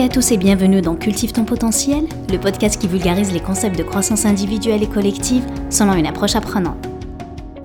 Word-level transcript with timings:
À 0.00 0.08
tous 0.08 0.32
et 0.32 0.36
bienvenue 0.38 0.80
dans 0.80 0.96
Cultive 0.96 1.32
ton 1.32 1.44
potentiel, 1.44 2.06
le 2.30 2.38
podcast 2.38 2.80
qui 2.80 2.88
vulgarise 2.88 3.32
les 3.32 3.40
concepts 3.40 3.78
de 3.78 3.84
croissance 3.84 4.24
individuelle 4.24 4.82
et 4.82 4.88
collective 4.88 5.44
selon 5.70 5.92
une 5.92 6.06
approche 6.06 6.34
apprenante. 6.34 6.88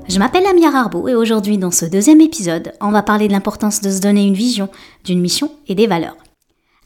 Je 0.07 0.19
m'appelle 0.19 0.45
Amia 0.45 0.69
Arbo 0.69 1.07
et 1.07 1.15
aujourd'hui 1.15 1.57
dans 1.57 1.71
ce 1.71 1.85
deuxième 1.85 2.21
épisode, 2.21 2.73
on 2.79 2.91
va 2.91 3.01
parler 3.01 3.27
de 3.27 3.33
l'importance 3.33 3.81
de 3.81 3.89
se 3.89 4.01
donner 4.01 4.27
une 4.27 4.35
vision, 4.35 4.69
d'une 5.03 5.21
mission 5.21 5.51
et 5.67 5.73
des 5.73 5.87
valeurs. 5.87 6.17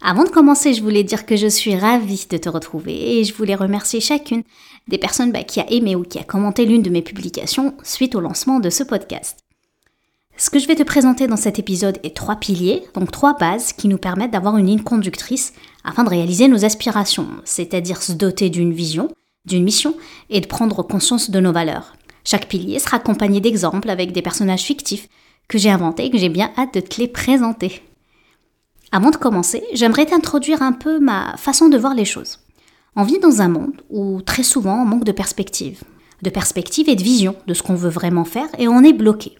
Avant 0.01 0.23
de 0.23 0.29
commencer, 0.29 0.73
je 0.73 0.83
voulais 0.83 1.03
dire 1.03 1.25
que 1.25 1.35
je 1.35 1.47
suis 1.47 1.75
ravie 1.75 2.27
de 2.29 2.37
te 2.37 2.47
retrouver 2.47 3.17
et 3.17 3.23
je 3.23 3.33
voulais 3.33 3.55
remercier 3.55 3.99
chacune 3.99 4.43
des 4.87 4.99
personnes 4.99 5.31
bah, 5.31 5.43
qui 5.43 5.59
a 5.59 5.69
aimé 5.69 5.95
ou 5.95 6.03
qui 6.03 6.19
a 6.19 6.23
commenté 6.23 6.65
l'une 6.65 6.83
de 6.83 6.91
mes 6.91 7.01
publications 7.01 7.73
suite 7.83 8.15
au 8.15 8.21
lancement 8.21 8.59
de 8.59 8.69
ce 8.69 8.83
podcast. 8.83 9.39
Ce 10.41 10.49
que 10.49 10.57
je 10.57 10.65
vais 10.65 10.73
te 10.73 10.81
présenter 10.81 11.27
dans 11.27 11.37
cet 11.37 11.59
épisode 11.59 11.99
est 12.01 12.15
trois 12.15 12.35
piliers, 12.35 12.81
donc 12.95 13.11
trois 13.11 13.35
bases 13.35 13.73
qui 13.73 13.87
nous 13.87 13.99
permettent 13.99 14.31
d'avoir 14.31 14.57
une 14.57 14.65
ligne 14.65 14.81
conductrice 14.81 15.53
afin 15.83 16.03
de 16.03 16.09
réaliser 16.09 16.47
nos 16.47 16.65
aspirations, 16.65 17.27
c'est-à-dire 17.45 18.01
se 18.01 18.11
doter 18.11 18.49
d'une 18.49 18.73
vision, 18.73 19.09
d'une 19.45 19.63
mission 19.63 19.95
et 20.31 20.41
de 20.41 20.47
prendre 20.47 20.81
conscience 20.81 21.29
de 21.29 21.39
nos 21.39 21.51
valeurs. 21.51 21.93
Chaque 22.25 22.47
pilier 22.47 22.79
sera 22.79 22.97
accompagné 22.97 23.39
d'exemples 23.39 23.87
avec 23.87 24.13
des 24.13 24.23
personnages 24.23 24.63
fictifs 24.63 25.09
que 25.47 25.59
j'ai 25.59 25.69
inventés 25.69 26.05
et 26.05 26.09
que 26.09 26.17
j'ai 26.17 26.29
bien 26.29 26.49
hâte 26.57 26.73
de 26.73 26.79
te 26.79 26.99
les 26.99 27.07
présenter. 27.07 27.83
Avant 28.91 29.11
de 29.11 29.17
commencer, 29.17 29.61
j'aimerais 29.75 30.07
t'introduire 30.07 30.63
un 30.63 30.73
peu 30.73 30.99
ma 30.99 31.37
façon 31.37 31.69
de 31.69 31.77
voir 31.77 31.93
les 31.93 32.03
choses. 32.03 32.39
On 32.95 33.03
vit 33.03 33.19
dans 33.19 33.43
un 33.43 33.47
monde 33.47 33.79
où 33.91 34.23
très 34.23 34.41
souvent 34.41 34.81
on 34.81 34.85
manque 34.85 35.03
de 35.03 35.11
perspective, 35.11 35.83
de 36.23 36.31
perspective 36.31 36.89
et 36.89 36.95
de 36.95 37.03
vision 37.03 37.35
de 37.45 37.53
ce 37.53 37.61
qu'on 37.61 37.75
veut 37.75 37.91
vraiment 37.91 38.25
faire 38.25 38.49
et 38.57 38.67
on 38.67 38.83
est 38.83 38.93
bloqué. 38.93 39.33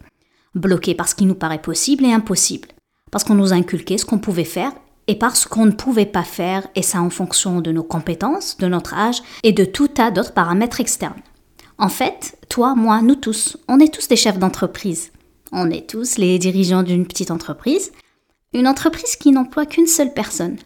Bloqué 0.54 0.96
par 0.96 1.08
ce 1.08 1.16
qui 1.16 1.26
nous 1.26 1.36
paraît 1.36 1.62
possible 1.62 2.06
et 2.06 2.12
impossible, 2.12 2.70
parce 3.10 3.24
qu'on 3.24 3.36
nous 3.36 3.54
a 3.54 3.56
inculqué 3.56 3.98
ce 3.98 4.06
qu'on 4.06 4.20
pouvait 4.20 4.44
faire 4.44 4.74
et 5.08 5.16
parce 5.16 5.46
qu'on 5.46 5.66
ne 5.66 5.72
pouvait 5.72 6.06
pas 6.06 6.24
faire, 6.24 6.68
et 6.76 6.82
ça 6.82 7.02
en 7.02 7.10
fonction 7.10 7.62
de 7.62 7.72
nos 7.72 7.84
compétences, 7.84 8.58
de 8.58 8.68
notre 8.68 8.94
âge 8.94 9.22
et 9.44 9.52
de 9.52 9.66
tout 9.66 9.88
tas 9.88 10.12
d'autres 10.12 10.34
paramètres 10.34 10.80
externes. 10.80 11.22
En 11.78 11.90
fait, 11.90 12.38
toi, 12.50 12.76
moi, 12.76 13.02
nous 13.02 13.16
tous, 13.16 13.58
on 13.68 13.80
est 13.80 13.94
tous 13.94 14.08
des 14.08 14.16
chefs 14.16 14.38
d'entreprise. 14.38 15.12
On 15.52 15.70
est 15.70 15.90
tous 15.90 16.18
les 16.18 16.38
dirigeants 16.38 16.84
d'une 16.84 17.08
petite 17.08 17.32
entreprise, 17.32 17.92
une 18.54 18.68
entreprise 18.68 19.16
qui 19.16 19.32
n'emploie 19.32 19.66
qu'une 19.66 19.88
seule 19.88 20.14
personne. 20.14 20.58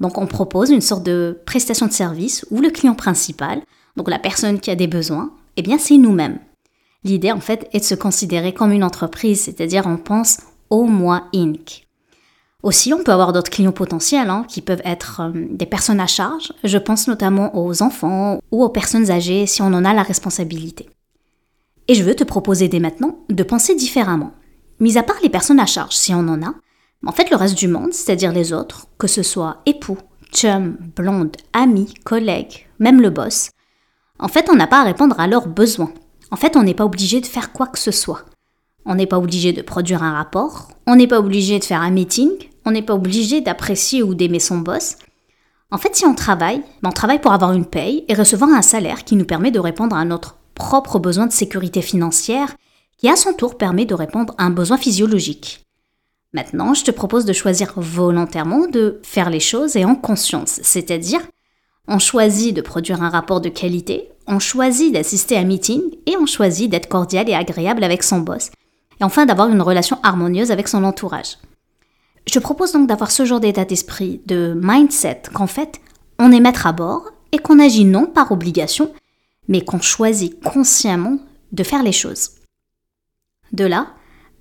Donc 0.00 0.18
on 0.18 0.26
propose 0.26 0.70
une 0.70 0.80
sorte 0.80 1.04
de 1.04 1.38
prestation 1.44 1.86
de 1.86 1.92
service 1.92 2.46
où 2.50 2.60
le 2.60 2.70
client 2.70 2.94
principal, 2.94 3.62
donc 3.96 4.08
la 4.08 4.18
personne 4.18 4.60
qui 4.60 4.70
a 4.70 4.76
des 4.76 4.86
besoins, 4.86 5.32
eh 5.56 5.62
bien 5.62 5.78
c'est 5.78 5.98
nous-mêmes. 5.98 6.38
L'idée, 7.04 7.32
en 7.32 7.40
fait, 7.40 7.68
est 7.72 7.80
de 7.80 7.84
se 7.84 7.94
considérer 7.94 8.54
comme 8.54 8.72
une 8.72 8.84
entreprise, 8.84 9.42
c'est-à-dire 9.42 9.86
on 9.86 9.98
pense 9.98 10.38
au 10.70 10.84
moi 10.84 11.24
Inc. 11.34 11.86
Aussi, 12.62 12.94
on 12.94 13.02
peut 13.02 13.12
avoir 13.12 13.34
d'autres 13.34 13.50
clients 13.50 13.72
potentiels 13.72 14.30
hein, 14.30 14.46
qui 14.48 14.62
peuvent 14.62 14.80
être 14.86 15.20
euh, 15.20 15.46
des 15.50 15.66
personnes 15.66 16.00
à 16.00 16.06
charge. 16.06 16.54
Je 16.64 16.78
pense 16.78 17.08
notamment 17.08 17.54
aux 17.58 17.82
enfants 17.82 18.40
ou 18.50 18.64
aux 18.64 18.70
personnes 18.70 19.10
âgées 19.10 19.46
si 19.46 19.60
on 19.60 19.66
en 19.66 19.84
a 19.84 19.92
la 19.92 20.02
responsabilité. 20.02 20.88
Et 21.88 21.94
je 21.94 22.02
veux 22.02 22.14
te 22.14 22.24
proposer 22.24 22.68
dès 22.68 22.80
maintenant 22.80 23.18
de 23.28 23.42
penser 23.42 23.74
différemment. 23.74 24.32
Mis 24.80 24.96
à 24.96 25.02
part 25.02 25.18
les 25.22 25.28
personnes 25.28 25.60
à 25.60 25.66
charge, 25.66 25.94
si 25.94 26.14
on 26.14 26.26
en 26.26 26.42
a, 26.42 26.54
en 27.06 27.12
fait 27.12 27.28
le 27.28 27.36
reste 27.36 27.58
du 27.58 27.68
monde, 27.68 27.92
c'est-à-dire 27.92 28.32
les 28.32 28.54
autres, 28.54 28.86
que 28.96 29.06
ce 29.06 29.22
soit 29.22 29.58
époux, 29.66 29.98
chum, 30.32 30.78
blonde, 30.96 31.36
amis, 31.52 31.92
collègues, 32.04 32.66
même 32.78 33.02
le 33.02 33.10
boss, 33.10 33.50
en 34.18 34.28
fait 34.28 34.48
on 34.50 34.56
n'a 34.56 34.66
pas 34.66 34.80
à 34.80 34.84
répondre 34.84 35.20
à 35.20 35.26
leurs 35.26 35.48
besoins. 35.48 35.92
En 36.34 36.36
fait, 36.36 36.56
on 36.56 36.64
n'est 36.64 36.74
pas 36.74 36.84
obligé 36.84 37.20
de 37.20 37.26
faire 37.26 37.52
quoi 37.52 37.68
que 37.68 37.78
ce 37.78 37.92
soit. 37.92 38.24
On 38.84 38.96
n'est 38.96 39.06
pas 39.06 39.18
obligé 39.18 39.52
de 39.52 39.62
produire 39.62 40.02
un 40.02 40.14
rapport, 40.14 40.66
on 40.84 40.96
n'est 40.96 41.06
pas 41.06 41.20
obligé 41.20 41.60
de 41.60 41.64
faire 41.64 41.80
un 41.80 41.92
meeting, 41.92 42.28
on 42.64 42.72
n'est 42.72 42.82
pas 42.82 42.96
obligé 42.96 43.40
d'apprécier 43.40 44.02
ou 44.02 44.16
d'aimer 44.16 44.40
son 44.40 44.58
boss. 44.58 44.96
En 45.70 45.78
fait, 45.78 45.94
si 45.94 46.04
on 46.04 46.16
travaille, 46.16 46.60
ben, 46.82 46.88
on 46.88 46.92
travaille 46.92 47.20
pour 47.20 47.32
avoir 47.32 47.52
une 47.52 47.66
paye 47.66 48.04
et 48.08 48.14
recevoir 48.14 48.50
un 48.50 48.62
salaire 48.62 49.04
qui 49.04 49.14
nous 49.14 49.24
permet 49.24 49.52
de 49.52 49.60
répondre 49.60 49.94
à 49.94 50.04
notre 50.04 50.36
propre 50.56 50.98
besoin 50.98 51.28
de 51.28 51.32
sécurité 51.32 51.82
financière, 51.82 52.56
qui 52.98 53.08
à 53.08 53.14
son 53.14 53.32
tour 53.32 53.56
permet 53.56 53.86
de 53.86 53.94
répondre 53.94 54.34
à 54.36 54.42
un 54.42 54.50
besoin 54.50 54.76
physiologique. 54.76 55.64
Maintenant, 56.32 56.74
je 56.74 56.82
te 56.82 56.90
propose 56.90 57.26
de 57.26 57.32
choisir 57.32 57.74
volontairement 57.76 58.66
de 58.66 58.98
faire 59.04 59.30
les 59.30 59.38
choses 59.38 59.76
et 59.76 59.84
en 59.84 59.94
conscience, 59.94 60.58
c'est-à-dire 60.64 61.20
on 61.86 62.00
choisit 62.00 62.56
de 62.56 62.60
produire 62.60 63.04
un 63.04 63.08
rapport 63.08 63.40
de 63.40 63.50
qualité, 63.50 64.10
on 64.26 64.38
choisit 64.38 64.92
d'assister 64.92 65.36
à 65.36 65.40
un 65.40 65.44
meeting 65.44 65.82
et 66.06 66.16
on 66.16 66.26
choisit 66.26 66.70
d'être 66.70 66.88
cordial 66.88 67.28
et 67.28 67.34
agréable 67.34 67.84
avec 67.84 68.02
son 68.02 68.20
boss. 68.20 68.50
Et 69.00 69.04
enfin 69.04 69.26
d'avoir 69.26 69.48
une 69.48 69.62
relation 69.62 69.98
harmonieuse 70.02 70.50
avec 70.50 70.68
son 70.68 70.84
entourage. 70.84 71.38
Je 72.32 72.38
propose 72.38 72.72
donc 72.72 72.88
d'avoir 72.88 73.10
ce 73.10 73.24
genre 73.24 73.40
d'état 73.40 73.64
d'esprit, 73.64 74.22
de 74.26 74.58
mindset, 74.60 75.22
qu'en 75.32 75.46
fait, 75.46 75.80
on 76.18 76.32
est 76.32 76.40
maître 76.40 76.66
à 76.66 76.72
bord 76.72 77.10
et 77.32 77.38
qu'on 77.38 77.58
agit 77.58 77.84
non 77.84 78.06
par 78.06 78.32
obligation, 78.32 78.92
mais 79.48 79.60
qu'on 79.60 79.80
choisit 79.80 80.40
consciemment 80.42 81.18
de 81.52 81.64
faire 81.64 81.82
les 81.82 81.92
choses. 81.92 82.30
De 83.52 83.64
là, 83.64 83.88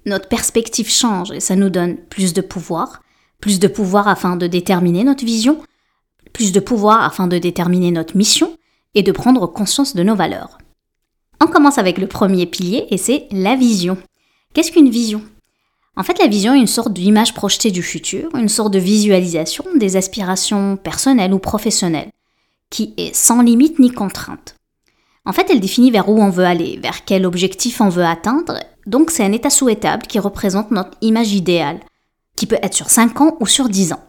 notre 0.06 0.30
perspective 0.30 0.90
change 0.90 1.32
et 1.32 1.40
ça 1.40 1.56
nous 1.56 1.70
donne 1.70 1.98
plus 1.98 2.34
de 2.34 2.42
pouvoir, 2.42 3.02
plus 3.42 3.60
de 3.60 3.68
pouvoir 3.68 4.08
afin 4.08 4.36
de 4.38 4.48
déterminer 4.48 5.04
notre 5.04 5.26
vision, 5.26 5.62
plus 6.32 6.52
de 6.52 6.60
pouvoir 6.60 7.04
afin 7.04 7.28
de 7.28 7.38
déterminer 7.38 7.92
notre 7.92 8.16
mission 8.16 8.58
et 8.96 9.04
de 9.04 9.12
prendre 9.12 9.48
conscience 9.48 9.96
de 9.96 10.04
nos 10.04 10.16
valeurs. 10.16 10.58
On 11.42 11.48
commence 11.48 11.78
avec 11.78 11.98
le 11.98 12.08
premier 12.08 12.46
pilier 12.46 12.86
et 12.90 12.98
c'est 12.98 13.28
la 13.32 13.56
vision. 13.56 13.98
Qu'est-ce 14.54 14.72
qu'une 14.72 14.90
vision? 14.90 15.22
En 15.96 16.04
fait, 16.04 16.18
la 16.20 16.28
vision 16.28 16.54
est 16.54 16.60
une 16.60 16.68
sorte 16.68 16.94
d'image 16.94 17.34
projetée 17.34 17.70
du 17.70 17.84
futur, 17.84 18.30
une 18.36 18.50
sorte 18.50 18.74
de 18.74 18.80
visualisation 18.80 19.66
des 19.76 19.96
aspirations 19.96 20.78
personnelles 20.78 21.34
ou 21.34 21.40
professionnelles, 21.40 22.12
qui 22.70 22.94
est 22.98 23.16
sans 23.16 23.42
limite 23.42 23.78
ni 23.80 23.92
contrainte. 23.92 24.56
En 25.26 25.34
fait, 25.34 25.48
elle 25.50 25.60
définit 25.60 25.92
vers 25.92 26.10
où 26.10 26.20
on 26.20 26.30
veut 26.30 26.46
aller, 26.46 26.80
vers 26.82 27.06
quel 27.06 27.26
objectif 27.26 27.80
on 27.80 27.90
veut 27.90 28.06
atteindre, 28.06 28.60
donc 28.88 29.12
c'est 29.12 29.24
un 29.24 29.32
état 29.32 29.50
souhaitable 29.50 30.08
qui 30.08 30.20
représente 30.20 30.72
notre 30.72 30.98
image 31.02 31.34
idéale, 31.34 31.80
qui 32.36 32.48
peut 32.48 32.58
être 32.62 32.74
sur 32.74 32.90
5 32.90 33.22
ans 33.22 33.38
ou 33.40 33.48
sur 33.48 33.70
10 33.70 33.94
ans. 33.94 34.04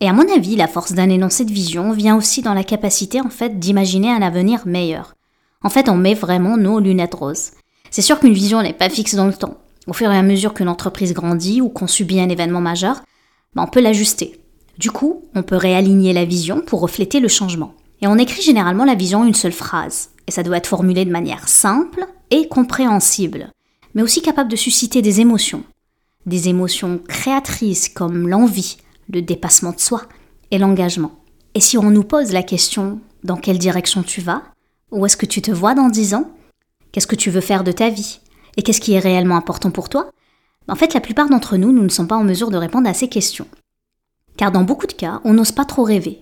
Et 0.00 0.08
à 0.08 0.12
mon 0.12 0.32
avis, 0.32 0.54
la 0.54 0.68
force 0.68 0.92
d'un 0.92 1.10
énoncé 1.10 1.44
de 1.44 1.52
vision 1.52 1.92
vient 1.92 2.16
aussi 2.16 2.42
dans 2.42 2.54
la 2.54 2.64
capacité 2.64 3.20
en 3.20 3.30
fait 3.30 3.58
d'imaginer 3.58 4.10
un 4.10 4.22
avenir 4.22 4.66
meilleur. 4.66 5.14
En 5.62 5.70
fait, 5.70 5.88
on 5.88 5.96
met 5.96 6.14
vraiment 6.14 6.56
nos 6.56 6.78
lunettes 6.78 7.14
roses. 7.14 7.50
C'est 7.90 8.02
sûr 8.02 8.20
qu'une 8.20 8.32
vision 8.32 8.62
n'est 8.62 8.72
pas 8.72 8.90
fixe 8.90 9.16
dans 9.16 9.26
le 9.26 9.34
temps. 9.34 9.58
Au 9.88 9.92
fur 9.92 10.10
et 10.12 10.16
à 10.16 10.22
mesure 10.22 10.54
qu'une 10.54 10.68
entreprise 10.68 11.14
grandit 11.14 11.60
ou 11.60 11.68
qu'on 11.68 11.86
subit 11.86 12.20
un 12.20 12.28
événement 12.28 12.60
majeur, 12.60 13.00
ben, 13.54 13.64
on 13.64 13.70
peut 13.70 13.80
l'ajuster. 13.80 14.40
Du 14.78 14.90
coup, 14.92 15.24
on 15.34 15.42
peut 15.42 15.56
réaligner 15.56 16.12
la 16.12 16.24
vision 16.24 16.60
pour 16.60 16.80
refléter 16.80 17.18
le 17.18 17.28
changement. 17.28 17.74
Et 18.00 18.06
on 18.06 18.18
écrit 18.18 18.42
généralement 18.42 18.84
la 18.84 18.94
vision 18.94 19.20
en 19.20 19.26
une 19.26 19.34
seule 19.34 19.52
phrase. 19.52 20.10
Et 20.28 20.30
ça 20.30 20.44
doit 20.44 20.58
être 20.58 20.68
formulé 20.68 21.04
de 21.04 21.10
manière 21.10 21.48
simple 21.48 22.06
et 22.30 22.46
compréhensible, 22.46 23.50
mais 23.94 24.02
aussi 24.02 24.22
capable 24.22 24.50
de 24.50 24.56
susciter 24.56 25.02
des 25.02 25.20
émotions. 25.20 25.64
Des 26.26 26.48
émotions 26.48 27.00
créatrices 27.08 27.88
comme 27.88 28.28
l'envie, 28.28 28.76
le 29.12 29.22
dépassement 29.22 29.72
de 29.72 29.80
soi 29.80 30.02
et 30.50 30.58
l'engagement. 30.58 31.12
Et 31.54 31.60
si 31.60 31.78
on 31.78 31.90
nous 31.90 32.04
pose 32.04 32.32
la 32.32 32.42
question 32.42 33.00
dans 33.24 33.36
quelle 33.36 33.58
direction 33.58 34.02
tu 34.02 34.20
vas? 34.20 34.42
Où 34.90 35.04
est-ce 35.06 35.16
que 35.16 35.26
tu 35.26 35.42
te 35.42 35.50
vois 35.50 35.74
dans 35.74 35.88
dix 35.88 36.14
ans? 36.14 36.30
Qu'est-ce 36.92 37.06
que 37.06 37.16
tu 37.16 37.30
veux 37.30 37.40
faire 37.40 37.64
de 37.64 37.72
ta 37.72 37.90
vie? 37.90 38.20
Et 38.56 38.62
qu'est-ce 38.62 38.80
qui 38.80 38.94
est 38.94 38.98
réellement 38.98 39.36
important 39.36 39.70
pour 39.70 39.88
toi? 39.88 40.10
En 40.68 40.74
fait, 40.74 40.94
la 40.94 41.00
plupart 41.00 41.28
d'entre 41.28 41.56
nous, 41.56 41.72
nous 41.72 41.82
ne 41.82 41.88
sommes 41.88 42.08
pas 42.08 42.16
en 42.16 42.24
mesure 42.24 42.50
de 42.50 42.56
répondre 42.56 42.88
à 42.88 42.94
ces 42.94 43.08
questions. 43.08 43.48
Car 44.36 44.52
dans 44.52 44.64
beaucoup 44.64 44.86
de 44.86 44.92
cas, 44.92 45.20
on 45.24 45.32
n'ose 45.34 45.52
pas 45.52 45.64
trop 45.64 45.82
rêver. 45.82 46.20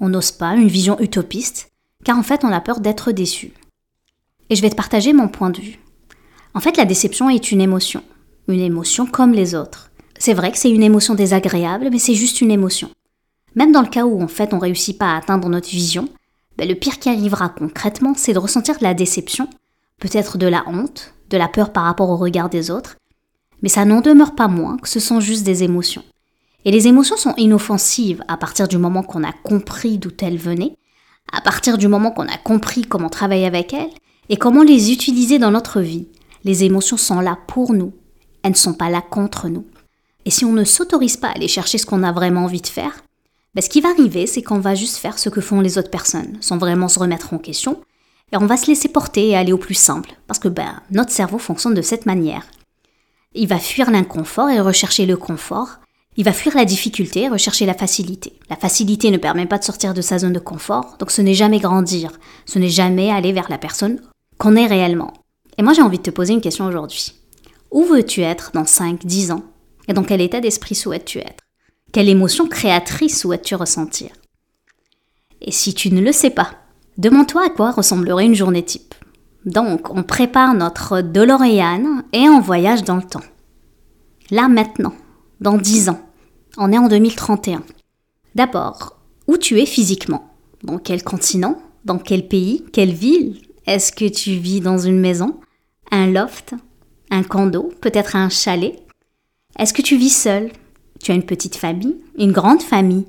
On 0.00 0.08
n'ose 0.08 0.32
pas 0.32 0.54
une 0.54 0.68
vision 0.68 0.98
utopiste, 1.00 1.70
car 2.04 2.18
en 2.18 2.22
fait, 2.22 2.44
on 2.44 2.52
a 2.52 2.60
peur 2.60 2.80
d'être 2.80 3.12
déçu. 3.12 3.52
Et 4.50 4.56
je 4.56 4.62
vais 4.62 4.70
te 4.70 4.76
partager 4.76 5.12
mon 5.12 5.28
point 5.28 5.50
de 5.50 5.60
vue. 5.60 5.78
En 6.54 6.60
fait, 6.60 6.76
la 6.76 6.84
déception 6.84 7.30
est 7.30 7.52
une 7.52 7.60
émotion. 7.60 8.02
Une 8.48 8.60
émotion 8.60 9.06
comme 9.06 9.32
les 9.32 9.54
autres. 9.54 9.90
C'est 10.24 10.34
vrai 10.34 10.52
que 10.52 10.58
c'est 10.58 10.70
une 10.70 10.84
émotion 10.84 11.16
désagréable, 11.16 11.88
mais 11.90 11.98
c'est 11.98 12.14
juste 12.14 12.40
une 12.40 12.52
émotion. 12.52 12.90
Même 13.56 13.72
dans 13.72 13.82
le 13.82 13.88
cas 13.88 14.04
où 14.04 14.22
en 14.22 14.28
fait 14.28 14.54
on 14.54 14.60
réussit 14.60 14.96
pas 14.96 15.14
à 15.14 15.16
atteindre 15.16 15.48
notre 15.48 15.68
vision, 15.68 16.08
ben, 16.56 16.68
le 16.68 16.76
pire 16.76 17.00
qui 17.00 17.08
arrivera 17.08 17.48
concrètement, 17.48 18.12
c'est 18.16 18.32
de 18.32 18.38
ressentir 18.38 18.78
de 18.78 18.84
la 18.84 18.94
déception, 18.94 19.48
peut-être 19.98 20.38
de 20.38 20.46
la 20.46 20.62
honte, 20.68 21.12
de 21.30 21.36
la 21.36 21.48
peur 21.48 21.72
par 21.72 21.82
rapport 21.82 22.08
au 22.08 22.16
regard 22.16 22.48
des 22.48 22.70
autres, 22.70 22.98
mais 23.62 23.68
ça 23.68 23.84
n'en 23.84 24.00
demeure 24.00 24.36
pas 24.36 24.46
moins 24.46 24.76
que 24.76 24.88
ce 24.88 25.00
sont 25.00 25.18
juste 25.18 25.42
des 25.42 25.64
émotions. 25.64 26.04
Et 26.64 26.70
les 26.70 26.86
émotions 26.86 27.16
sont 27.16 27.34
inoffensives 27.36 28.22
à 28.28 28.36
partir 28.36 28.68
du 28.68 28.78
moment 28.78 29.02
qu'on 29.02 29.24
a 29.24 29.32
compris 29.32 29.98
d'où 29.98 30.12
elles 30.20 30.38
venaient, 30.38 30.76
à 31.32 31.40
partir 31.40 31.78
du 31.78 31.88
moment 31.88 32.12
qu'on 32.12 32.28
a 32.28 32.38
compris 32.38 32.82
comment 32.82 33.10
travailler 33.10 33.46
avec 33.46 33.72
elles 33.72 33.90
et 34.28 34.36
comment 34.36 34.62
les 34.62 34.92
utiliser 34.92 35.40
dans 35.40 35.50
notre 35.50 35.80
vie. 35.80 36.06
Les 36.44 36.62
émotions 36.62 36.96
sont 36.96 37.18
là 37.18 37.36
pour 37.48 37.72
nous, 37.72 37.92
elles 38.44 38.52
ne 38.52 38.56
sont 38.56 38.74
pas 38.74 38.88
là 38.88 39.02
contre 39.02 39.48
nous. 39.48 39.64
Et 40.24 40.30
si 40.30 40.44
on 40.44 40.52
ne 40.52 40.64
s'autorise 40.64 41.16
pas 41.16 41.28
à 41.28 41.32
aller 41.32 41.48
chercher 41.48 41.78
ce 41.78 41.86
qu'on 41.86 42.02
a 42.02 42.12
vraiment 42.12 42.44
envie 42.44 42.60
de 42.60 42.66
faire, 42.66 43.02
ben 43.54 43.60
ce 43.60 43.68
qui 43.68 43.80
va 43.80 43.90
arriver, 43.90 44.26
c'est 44.26 44.42
qu'on 44.42 44.60
va 44.60 44.74
juste 44.74 44.96
faire 44.96 45.18
ce 45.18 45.28
que 45.28 45.40
font 45.40 45.60
les 45.60 45.78
autres 45.78 45.90
personnes, 45.90 46.38
sans 46.40 46.58
vraiment 46.58 46.88
se 46.88 46.98
remettre 46.98 47.34
en 47.34 47.38
question, 47.38 47.80
et 48.32 48.36
on 48.36 48.46
va 48.46 48.56
se 48.56 48.66
laisser 48.66 48.88
porter 48.88 49.28
et 49.28 49.36
aller 49.36 49.52
au 49.52 49.58
plus 49.58 49.74
simple, 49.74 50.14
parce 50.26 50.38
que 50.38 50.48
ben, 50.48 50.80
notre 50.90 51.12
cerveau 51.12 51.38
fonctionne 51.38 51.74
de 51.74 51.82
cette 51.82 52.06
manière. 52.06 52.46
Il 53.34 53.48
va 53.48 53.58
fuir 53.58 53.90
l'inconfort 53.90 54.48
et 54.48 54.60
rechercher 54.60 55.06
le 55.06 55.16
confort, 55.16 55.78
Il 56.16 56.24
va 56.24 56.34
fuir 56.34 56.54
la 56.54 56.66
difficulté 56.66 57.22
et 57.22 57.28
rechercher 57.28 57.64
la 57.64 57.72
facilité. 57.72 58.34
La 58.50 58.56
facilité 58.56 59.10
ne 59.10 59.16
permet 59.16 59.46
pas 59.46 59.56
de 59.56 59.64
sortir 59.64 59.94
de 59.94 60.02
sa 60.02 60.18
zone 60.18 60.34
de 60.34 60.38
confort, 60.38 60.96
donc 60.98 61.10
ce 61.10 61.22
n'est 61.22 61.32
jamais 61.32 61.58
grandir, 61.58 62.12
ce 62.44 62.58
n'est 62.58 62.68
jamais 62.68 63.10
aller 63.10 63.32
vers 63.32 63.48
la 63.48 63.56
personne 63.56 63.98
qu'on 64.36 64.56
est 64.56 64.66
réellement. 64.66 65.14
Et 65.56 65.62
moi 65.62 65.72
j'ai 65.72 65.80
envie 65.80 65.98
de 65.98 66.02
te 66.02 66.10
poser 66.10 66.34
une 66.34 66.42
question 66.42 66.66
aujourd'hui. 66.66 67.14
Où 67.70 67.84
veux-tu 67.84 68.20
être 68.20 68.50
dans 68.52 68.66
5, 68.66 69.06
10 69.06 69.30
ans? 69.32 69.42
Et 69.88 69.92
dans 69.92 70.04
quel 70.04 70.20
état 70.20 70.40
d'esprit 70.40 70.74
souhaites-tu 70.74 71.18
être? 71.18 71.44
Quelle 71.92 72.08
émotion 72.08 72.48
créatrice 72.48 73.20
souhaites-tu 73.20 73.54
ressentir? 73.54 74.10
Et 75.40 75.50
si 75.50 75.74
tu 75.74 75.92
ne 75.92 76.00
le 76.00 76.12
sais 76.12 76.30
pas, 76.30 76.50
demande-toi 76.98 77.46
à 77.46 77.50
quoi 77.50 77.72
ressemblerait 77.72 78.26
une 78.26 78.34
journée 78.34 78.64
type. 78.64 78.94
Donc, 79.44 79.90
on 79.90 80.02
prépare 80.04 80.54
notre 80.54 81.00
DeLorean 81.00 82.02
et 82.12 82.28
on 82.28 82.40
voyage 82.40 82.84
dans 82.84 82.96
le 82.96 83.02
temps. 83.02 83.24
Là 84.30 84.48
maintenant, 84.48 84.94
dans 85.40 85.58
10 85.58 85.88
ans. 85.88 86.00
On 86.56 86.72
est 86.72 86.78
en 86.78 86.88
2031. 86.88 87.64
D'abord, 88.34 88.98
où 89.26 89.36
tu 89.36 89.60
es 89.60 89.66
physiquement? 89.66 90.30
Dans 90.62 90.78
quel 90.78 91.02
continent? 91.02 91.60
Dans 91.84 91.98
quel 91.98 92.28
pays? 92.28 92.64
Quelle 92.72 92.92
ville? 92.92 93.42
Est-ce 93.66 93.92
que 93.92 94.08
tu 94.08 94.32
vis 94.32 94.60
dans 94.60 94.78
une 94.78 95.00
maison? 95.00 95.40
Un 95.90 96.06
loft? 96.06 96.54
Un 97.10 97.24
condo? 97.24 97.72
Peut-être 97.80 98.16
un 98.16 98.28
chalet? 98.28 98.78
Est-ce 99.58 99.74
que 99.74 99.82
tu 99.82 99.96
vis 99.96 100.14
seul 100.14 100.50
Tu 101.02 101.12
as 101.12 101.14
une 101.14 101.26
petite 101.26 101.56
famille? 101.56 101.96
Une 102.18 102.32
grande 102.32 102.62
famille? 102.62 103.06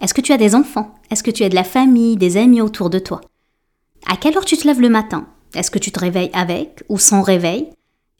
Est-ce 0.00 0.14
que 0.14 0.20
tu 0.20 0.32
as 0.32 0.38
des 0.38 0.54
enfants? 0.54 0.94
Est-ce 1.10 1.22
que 1.22 1.30
tu 1.30 1.42
as 1.42 1.48
de 1.48 1.54
la 1.54 1.64
famille, 1.64 2.16
des 2.16 2.36
amis 2.36 2.60
autour 2.60 2.90
de 2.90 2.98
toi? 2.98 3.20
À 4.06 4.16
quelle 4.16 4.36
heure 4.36 4.44
tu 4.44 4.56
te 4.56 4.66
lèves 4.66 4.80
le 4.80 4.88
matin? 4.88 5.26
Est-ce 5.54 5.70
que 5.70 5.78
tu 5.78 5.90
te 5.90 5.98
réveilles 5.98 6.30
avec 6.32 6.84
ou 6.88 6.98
sans 6.98 7.22
réveil? 7.22 7.68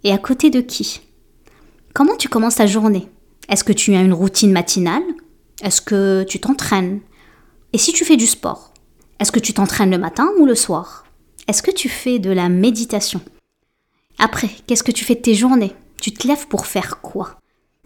Et 0.02 0.12
à 0.12 0.18
côté 0.18 0.50
de 0.50 0.60
qui? 0.60 1.00
Comment 1.94 2.16
tu 2.16 2.28
commences 2.28 2.56
ta 2.56 2.66
journée? 2.66 3.08
Est-ce 3.48 3.64
que 3.64 3.72
tu 3.72 3.94
as 3.94 4.00
une 4.00 4.12
routine 4.12 4.52
matinale? 4.52 5.04
Est-ce 5.62 5.80
que 5.80 6.24
tu 6.28 6.40
t'entraînes? 6.40 7.00
Et 7.72 7.78
si 7.78 7.92
tu 7.92 8.04
fais 8.04 8.16
du 8.16 8.26
sport? 8.26 8.74
Est-ce 9.20 9.32
que 9.32 9.40
tu 9.40 9.54
t'entraînes 9.54 9.90
le 9.90 9.98
matin 9.98 10.28
ou 10.38 10.46
le 10.46 10.54
soir? 10.54 11.04
Est-ce 11.46 11.62
que 11.62 11.70
tu 11.70 11.88
fais 11.88 12.18
de 12.18 12.30
la 12.30 12.48
méditation? 12.48 13.20
Après, 14.18 14.50
qu'est-ce 14.66 14.82
que 14.82 14.92
tu 14.92 15.04
fais 15.04 15.14
de 15.14 15.20
tes 15.20 15.34
journées? 15.34 15.72
Tu 16.00 16.12
te 16.12 16.26
lèves 16.26 16.48
pour 16.48 16.66
faire 16.66 17.00
quoi? 17.00 17.36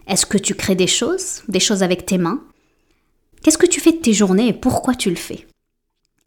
Est-ce 0.07 0.25
que 0.25 0.37
tu 0.37 0.55
crées 0.55 0.75
des 0.75 0.87
choses 0.87 1.41
Des 1.47 1.59
choses 1.59 1.83
avec 1.83 2.05
tes 2.05 2.17
mains? 2.17 2.41
Qu'est-ce 3.43 3.57
que 3.57 3.65
tu 3.65 3.79
fais 3.79 3.91
de 3.91 4.01
tes 4.01 4.13
journées 4.13 4.47
et 4.47 4.53
pourquoi 4.53 4.95
tu 4.95 5.09
le 5.09 5.15
fais? 5.15 5.47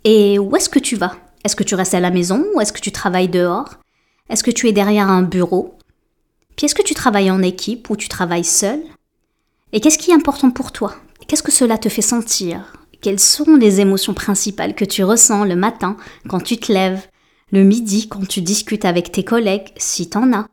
Et 0.05 0.39
où 0.39 0.55
est-ce 0.57 0.69
que 0.69 0.79
tu 0.79 0.97
vas? 0.97 1.17
Est-ce 1.45 1.57
que 1.57 1.65
tu 1.65 1.75
restes 1.75 1.95
à 1.95 2.01
la 2.01 2.11
maison 2.11 2.45
ou 2.55 2.61
est-ce 2.61 2.73
que 2.73 2.81
tu 2.81 2.93
travailles 2.93 3.29
dehors? 3.29 3.75
Est-ce 4.29 4.45
que 4.45 4.51
tu 4.51 4.69
es 4.69 4.73
derrière 4.73 5.09
un 5.09 5.23
bureau? 5.23 5.79
Puis 6.57 6.67
est-ce 6.67 6.75
que 6.75 6.83
tu 6.83 6.95
travailles 6.95 7.31
en 7.31 7.43
équipe 7.43 7.89
ou 7.91 7.97
tu 7.97 8.09
travailles 8.09 8.45
seul 8.45 8.83
et 9.73 9.81
qu'est-ce 9.81 9.99
qui 9.99 10.11
est 10.11 10.15
important 10.15 10.51
pour 10.51 10.73
toi? 10.73 10.97
Qu'est-ce 11.27 11.43
que 11.43 11.53
cela 11.53 11.77
te 11.77 11.91
fait 11.91 12.03
sentir? 12.03 12.73
Quelles 13.03 13.21
sont 13.21 13.57
les 13.57 13.81
émotions 13.81 14.15
principales 14.15 14.75
que 14.75 14.85
tu 14.85 15.05
ressens 15.05 15.45
le 15.45 15.57
matin 15.57 15.97
quand 16.27 16.41
tu 16.41 16.57
te 16.57 16.73
lèves, 16.73 17.07
le 17.53 17.65
midi 17.65 18.09
quand 18.09 18.27
tu 18.27 18.41
discutes 18.41 18.87
avec 18.87 19.13
tes 19.13 19.25
collègues, 19.25 19.69
si 19.77 20.09
t'en 20.09 20.33
as, 20.33 20.47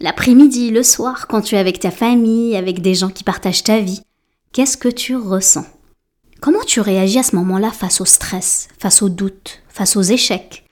l'après-midi, 0.00 0.70
le 0.70 0.82
soir 0.82 1.26
quand 1.28 1.42
tu 1.42 1.54
es 1.54 1.58
avec 1.58 1.78
ta 1.78 1.90
famille, 1.90 2.56
avec 2.56 2.82
des 2.82 2.94
gens 2.94 3.10
qui 3.10 3.24
partagent 3.24 3.64
ta 3.64 3.80
vie 3.80 4.02
Qu'est-ce 4.52 4.76
que 4.76 4.88
tu 4.88 5.14
ressens? 5.14 5.66
Comment 6.40 6.64
tu 6.66 6.80
réagis 6.80 7.18
à 7.20 7.22
ce 7.22 7.36
moment-là 7.36 7.70
face 7.70 8.00
au 8.00 8.04
stress, 8.04 8.68
face 8.78 9.02
aux 9.02 9.08
doutes, 9.08 9.62
face 9.68 9.94
aux 9.94 10.02
échecs? 10.02 10.64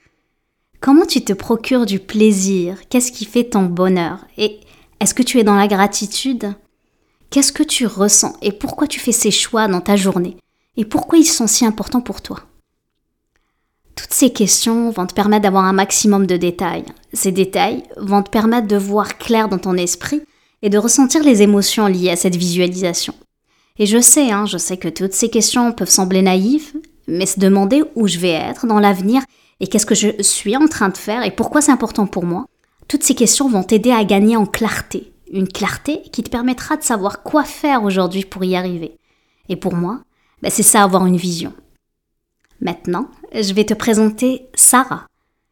Comment 0.81 1.05
tu 1.05 1.23
te 1.23 1.31
procures 1.31 1.85
du 1.85 1.99
plaisir? 1.99 2.77
Qu'est-ce 2.89 3.11
qui 3.11 3.23
fait 3.23 3.45
ton 3.45 3.63
bonheur? 3.63 4.25
Et 4.37 4.59
est-ce 4.99 5.13
que 5.13 5.23
tu 5.23 5.39
es 5.39 5.43
dans 5.43 5.55
la 5.55 5.67
gratitude? 5.67 6.53
Qu'est-ce 7.29 7.53
que 7.53 7.63
tu 7.63 7.85
ressens? 7.85 8.35
Et 8.41 8.51
pourquoi 8.51 8.87
tu 8.87 8.99
fais 8.99 9.11
ces 9.11 9.31
choix 9.31 9.67
dans 9.67 9.81
ta 9.81 9.95
journée? 9.95 10.35
Et 10.75 10.85
pourquoi 10.85 11.17
ils 11.17 11.25
sont 11.25 11.47
si 11.47 11.65
importants 11.65 12.01
pour 12.01 12.21
toi? 12.21 12.41
Toutes 13.99 14.13
ces 14.13 14.29
questions 14.29 14.91
vont 14.91 15.07
te 15.07 15.13
permettre 15.13 15.43
d'avoir 15.43 15.65
un 15.65 15.73
maximum 15.73 16.25
de 16.25 16.37
détails. 16.37 16.85
Ces 17.11 17.33
détails 17.33 17.83
vont 17.97 18.23
te 18.23 18.29
permettre 18.29 18.65
de 18.65 18.77
voir 18.77 19.17
clair 19.17 19.49
dans 19.49 19.57
ton 19.57 19.73
esprit 19.73 20.21
et 20.61 20.69
de 20.69 20.77
ressentir 20.77 21.21
les 21.21 21.41
émotions 21.41 21.85
liées 21.87 22.11
à 22.11 22.15
cette 22.15 22.37
visualisation. 22.37 23.13
Et 23.77 23.85
je 23.85 23.99
sais, 23.99 24.31
hein, 24.31 24.45
je 24.45 24.57
sais 24.57 24.77
que 24.77 24.87
toutes 24.87 25.11
ces 25.11 25.27
questions 25.29 25.73
peuvent 25.73 25.89
sembler 25.89 26.21
naïves, 26.21 26.71
mais 27.09 27.25
se 27.25 27.41
demander 27.41 27.83
où 27.95 28.07
je 28.07 28.19
vais 28.19 28.31
être 28.31 28.67
dans 28.67 28.79
l'avenir 28.79 29.21
et 29.59 29.67
qu'est-ce 29.67 29.85
que 29.85 29.95
je 29.95 30.21
suis 30.21 30.55
en 30.55 30.69
train 30.69 30.87
de 30.87 30.97
faire 30.97 31.25
et 31.25 31.31
pourquoi 31.31 31.59
c'est 31.59 31.73
important 31.73 32.07
pour 32.07 32.23
moi, 32.23 32.45
toutes 32.87 33.03
ces 33.03 33.15
questions 33.15 33.49
vont 33.49 33.63
t'aider 33.63 33.91
à 33.91 34.05
gagner 34.05 34.37
en 34.37 34.45
clarté 34.45 35.11
une 35.29 35.49
clarté 35.49 36.03
qui 36.13 36.23
te 36.23 36.29
permettra 36.29 36.77
de 36.77 36.83
savoir 36.83 37.21
quoi 37.21 37.43
faire 37.43 37.83
aujourd'hui 37.83 38.23
pour 38.23 38.45
y 38.45 38.55
arriver. 38.55 38.95
Et 39.49 39.57
pour 39.57 39.75
moi, 39.75 39.99
bah, 40.41 40.49
c'est 40.49 40.63
ça 40.63 40.83
avoir 40.83 41.05
une 41.05 41.17
vision. 41.17 41.53
Maintenant, 42.61 43.07
je 43.33 43.53
vais 43.53 43.65
te 43.65 43.73
présenter 43.73 44.47
Sarah. 44.53 45.05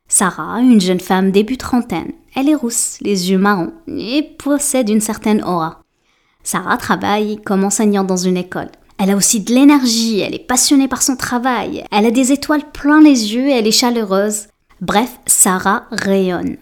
Sarah, 0.09 0.59
une 0.59 0.81
jeune 0.81 0.99
femme 0.99 1.31
début 1.31 1.57
trentaine. 1.57 2.11
Elle 2.35 2.49
est 2.49 2.55
rousse, 2.55 2.97
les 3.01 3.31
yeux 3.31 3.37
marrons 3.37 3.73
et 3.87 4.23
possède 4.37 4.89
une 4.89 5.01
certaine 5.01 5.43
aura. 5.43 5.81
Sarah 6.43 6.77
travaille 6.77 7.37
comme 7.43 7.63
enseignante 7.63 8.07
dans 8.07 8.17
une 8.17 8.37
école. 8.37 8.69
Elle 8.99 9.11
a 9.11 9.15
aussi 9.15 9.41
de 9.41 9.53
l'énergie, 9.53 10.19
elle 10.19 10.33
est 10.33 10.47
passionnée 10.47 10.87
par 10.87 11.03
son 11.03 11.15
travail, 11.15 11.83
elle 11.91 12.05
a 12.05 12.11
des 12.11 12.31
étoiles 12.31 12.71
plein 12.71 13.01
les 13.01 13.35
yeux, 13.35 13.49
elle 13.49 13.67
est 13.67 13.71
chaleureuse. 13.71 14.47
Bref, 14.81 15.19
Sarah 15.25 15.85
rayonne. 15.91 16.57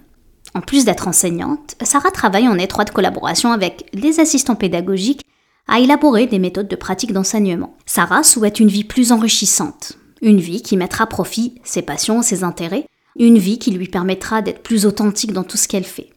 En 0.53 0.62
plus 0.62 0.86
d'être 0.86 1.07
enseignante, 1.07 1.75
Sarah 1.81 2.12
travaille 2.12 2.48
en 2.48 2.57
étroite 2.57 2.91
collaboration 2.91 3.51
avec 3.51 3.89
les 3.94 4.19
assistants 4.19 4.56
pédagogiques 4.56 5.21
à 5.68 5.80
élaborer 5.80 6.27
des 6.27 6.39
méthodes 6.39 6.68
de 6.68 6.75
pratique 6.75 7.13
d'enseignement. 7.13 7.75
Sarah 7.86 8.24
souhaite 8.24 8.59
une 8.59 8.68
vie 8.68 8.83
plus 8.83 9.12
enrichissante, 9.12 9.98
une 10.21 10.39
vie 10.39 10.62
qui 10.62 10.77
mettra 10.77 11.06
à 11.06 11.07
profit 11.07 11.56
ses 11.63 11.81
passions, 11.81 12.21
ses 12.21 12.44
intérêts, 12.44 12.88
une 13.17 13.38
vie 13.38 13.59
qui 13.59 13.71
lui 13.71 13.88
permettra 13.88 14.41
d'être 14.41 14.63
plus 14.63 14.85
authentique 14.85 15.33
dans 15.33 15.44
tout 15.44 15.57
ce 15.57 15.67
qu'elle 15.67 15.85
fait. 15.85 16.09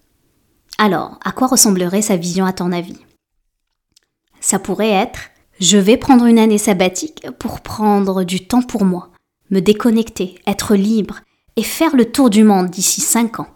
Alors, 0.78 1.18
à 1.24 1.32
quoi 1.32 1.46
ressemblerait 1.46 2.02
sa 2.02 2.16
vision 2.16 2.44
à 2.44 2.52
ton 2.52 2.72
avis? 2.72 2.98
Ça 4.40 4.58
pourrait 4.58 4.90
être 4.90 5.30
je 5.60 5.76
vais 5.76 5.96
prendre 5.96 6.26
une 6.26 6.38
année 6.38 6.58
sabbatique 6.58 7.26
pour 7.40 7.60
prendre 7.62 8.22
du 8.22 8.46
temps 8.46 8.62
pour 8.62 8.84
moi, 8.84 9.10
me 9.50 9.60
déconnecter, 9.60 10.36
être 10.46 10.76
libre 10.76 11.20
et 11.56 11.64
faire 11.64 11.96
le 11.96 12.12
tour 12.12 12.30
du 12.30 12.44
monde 12.44 12.70
d'ici 12.70 13.00
5 13.00 13.40
ans. 13.40 13.48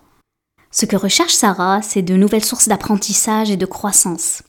Ce 0.72 0.84
que 0.84 0.96
recherche 0.96 1.34
Sarah, 1.34 1.80
c'est 1.80 2.02
de 2.02 2.16
nouvelles 2.16 2.44
sources 2.44 2.66
d'apprentissage 2.66 3.52
et 3.52 3.56
de 3.56 3.66
croissance. 3.66 4.42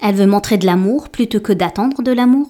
Elle 0.00 0.14
veut 0.14 0.26
montrer 0.26 0.56
de 0.56 0.64
l'amour 0.64 1.10
plutôt 1.10 1.40
que 1.40 1.52
d'attendre 1.52 2.02
de 2.02 2.12
l'amour. 2.12 2.48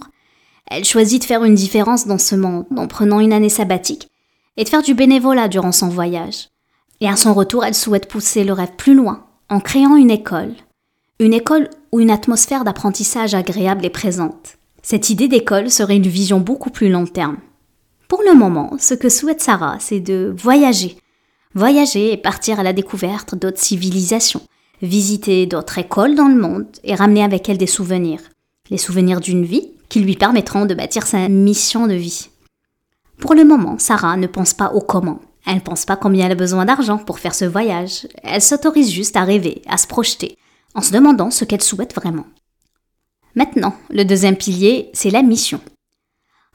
Elle 0.71 0.85
choisit 0.85 1.21
de 1.21 1.27
faire 1.27 1.45
une 1.45 1.55
différence 1.55 2.07
dans 2.07 2.19
ce 2.19 2.35
monde 2.35 2.67
en 2.77 2.87
prenant 2.87 3.21
une 3.21 3.33
année 3.33 3.49
sabbatique 3.49 4.09
et 4.57 4.65
de 4.65 4.69
faire 4.69 4.83
du 4.83 4.95
bénévolat 4.95 5.49
durant 5.49 5.73
son 5.73 5.89
voyage. 5.89 6.49
Et 7.01 7.09
à 7.09 7.17
son 7.17 7.35
retour, 7.35 7.65
elle 7.65 7.75
souhaite 7.75 8.09
pousser 8.09 8.45
le 8.45 8.53
rêve 8.53 8.77
plus 8.77 8.95
loin 8.95 9.27
en 9.51 9.61
créant 9.61 9.97
une 9.97 10.11
école. 10.11 10.55
Une 11.21 11.35
école 11.35 11.69
où 11.93 12.01
une 12.01 12.11
atmosphère 12.11 12.65
d'apprentissage 12.65 13.35
agréable 13.35 13.85
est 13.85 13.91
présente. 13.91 14.57
Cette 14.83 15.11
idée 15.11 15.29
d'école 15.29 15.71
serait 15.71 15.97
une 15.97 16.03
vision 16.07 16.41
beaucoup 16.41 16.71
plus 16.71 16.91
long 16.91 17.07
terme. 17.07 17.39
Pour 18.09 18.23
le 18.23 18.35
moment, 18.35 18.75
ce 18.79 18.95
que 18.95 19.09
souhaite 19.09 19.41
Sarah, 19.41 19.77
c'est 19.81 20.01
de 20.01 20.35
voyager, 20.37 20.97
Voyager 21.57 22.13
et 22.13 22.17
partir 22.17 22.59
à 22.59 22.65
la 22.65 22.73
découverte 22.73 23.37
d'autres 23.37 23.61
civilisations, 23.61 24.43
visiter 24.83 25.47
d'autres 25.47 25.79
écoles 25.79 26.17
dans 26.17 26.27
le 26.27 26.35
monde 26.35 26.67
et 26.83 26.97
ramener 26.97 27.23
avec 27.23 27.49
elle 27.49 27.59
des 27.59 27.69
souvenirs. 27.69 28.21
Les 28.71 28.77
souvenirs 28.77 29.21
d'une 29.21 29.45
vie 29.45 29.71
qui 29.89 30.01
lui 30.01 30.17
permettront 30.17 30.67
de 30.67 30.75
bâtir 30.75 31.07
sa 31.07 31.29
mission 31.29 31.87
de 31.87 31.95
vie. 31.95 32.29
Pour 33.19 33.35
le 33.35 33.45
moment, 33.45 33.79
Sarah 33.79 34.17
ne 34.17 34.27
pense 34.27 34.55
pas 34.55 34.73
au 34.73 34.81
comment. 34.81 35.21
Elle 35.47 35.57
ne 35.57 35.61
pense 35.61 35.85
pas 35.85 35.97
combien 35.97 36.27
elle 36.27 36.33
a 36.33 36.37
besoin 36.37 36.65
d'argent 36.65 36.99
pour 36.99 37.19
faire 37.19 37.35
ce 37.35 37.45
voyage. 37.45 38.09
Elle 38.23 38.43
s'autorise 38.43 38.91
juste 38.91 39.17
à 39.17 39.25
rêver, 39.25 39.63
à 39.69 39.77
se 39.77 39.87
projeter, 39.87 40.39
en 40.75 40.81
se 40.81 40.93
demandant 40.93 41.31
ce 41.31 41.45
qu'elle 41.45 41.63
souhaite 41.63 41.95
vraiment. 41.95 42.27
Maintenant, 43.35 43.75
le 43.91 44.05
deuxième 44.05 44.37
pilier, 44.37 44.91
c'est 44.95 45.11
la 45.11 45.23
mission. 45.23 45.61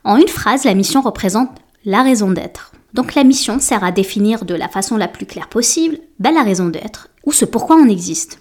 En 0.03 0.17
une 0.17 0.27
phrase, 0.27 0.63
la 0.63 0.73
mission 0.73 1.01
représente 1.01 1.51
la 1.85 2.03
raison 2.03 2.31
d'être. 2.31 2.71
Donc 2.93 3.15
la 3.15 3.23
mission 3.23 3.59
sert 3.59 3.83
à 3.83 3.91
définir 3.91 4.45
de 4.45 4.55
la 4.55 4.67
façon 4.67 4.97
la 4.97 5.07
plus 5.07 5.25
claire 5.25 5.49
possible 5.49 5.99
ben, 6.19 6.33
la 6.33 6.43
raison 6.43 6.69
d'être, 6.69 7.09
ou 7.25 7.31
ce 7.31 7.45
pourquoi 7.45 7.75
on 7.75 7.87
existe. 7.87 8.39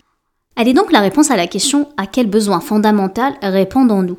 Elle 0.57 0.69
est 0.69 0.75
donc 0.75 0.91
la 0.91 1.01
réponse 1.01 1.31
à 1.31 1.37
la 1.37 1.47
question 1.47 1.89
à 1.97 2.07
quel 2.07 2.29
besoin 2.29 2.61
fondamental 2.61 3.37
répondons-nous? 3.43 4.19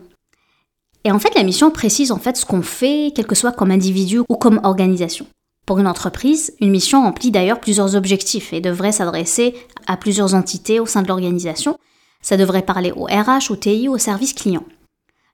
Et 1.04 1.12
en 1.12 1.20
fait, 1.20 1.36
la 1.36 1.44
mission 1.44 1.72
précise 1.72 2.12
en 2.12 2.18
fait 2.18 2.38
ce 2.38 2.46
qu'on 2.46 2.62
fait, 2.62 3.12
quel 3.16 3.26
que 3.26 3.36
soit 3.36 3.52
comme 3.52 3.72
individu 3.72 4.20
ou 4.28 4.36
comme 4.36 4.60
organisation. 4.64 5.26
Pour 5.66 5.80
une 5.80 5.88
entreprise, 5.88 6.54
une 6.60 6.72
mission 6.72 7.04
remplit 7.04 7.32
d'ailleurs 7.32 7.60
plusieurs 7.60 7.96
objectifs 7.96 8.54
et 8.54 8.62
devrait 8.62 8.92
s'adresser 8.92 9.56
à 9.88 9.98
plusieurs 9.98 10.34
entités 10.34 10.80
au 10.80 10.86
sein 10.86 11.04
de 11.04 11.08
l'organisation. 11.08 11.78
Ça 12.22 12.38
devrait 12.38 12.64
parler 12.64 12.92
au 12.92 13.04
RH, 13.04 13.52
au 13.52 13.56
TI, 13.56 13.88
au 13.88 13.98
service 13.98 14.34
client. 14.34 14.64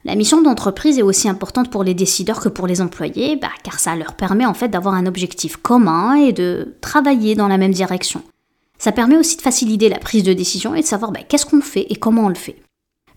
La 0.03 0.15
mission 0.15 0.41
d'entreprise 0.41 0.99
est 0.99 1.03
aussi 1.03 1.27
importante 1.27 1.71
pour 1.71 1.83
les 1.83 1.95
décideurs 1.95 2.39
que 2.39 2.49
pour 2.49 2.67
les 2.67 2.79
employés, 2.79 3.37
bah, 3.37 3.49
car 3.63 3.79
ça 3.79 3.95
leur 3.95 4.13
permet 4.13 4.45
en 4.45 4.53
fait 4.53 4.67
d'avoir 4.67 4.93
un 4.93 5.07
objectif 5.07 5.57
commun 5.57 6.15
et 6.15 6.31
de 6.31 6.75
travailler 6.79 7.33
dans 7.33 7.47
la 7.47 7.57
même 7.57 7.73
direction. 7.73 8.21
Ça 8.77 8.91
permet 8.91 9.17
aussi 9.17 9.37
de 9.37 9.41
faciliter 9.41 9.89
la 9.89 9.97
prise 9.97 10.23
de 10.23 10.33
décision 10.33 10.75
et 10.75 10.81
de 10.81 10.85
savoir 10.85 11.11
bah, 11.11 11.21
qu'est-ce 11.27 11.45
qu'on 11.45 11.61
fait 11.61 11.87
et 11.89 11.95
comment 11.95 12.25
on 12.25 12.29
le 12.29 12.35
fait. 12.35 12.57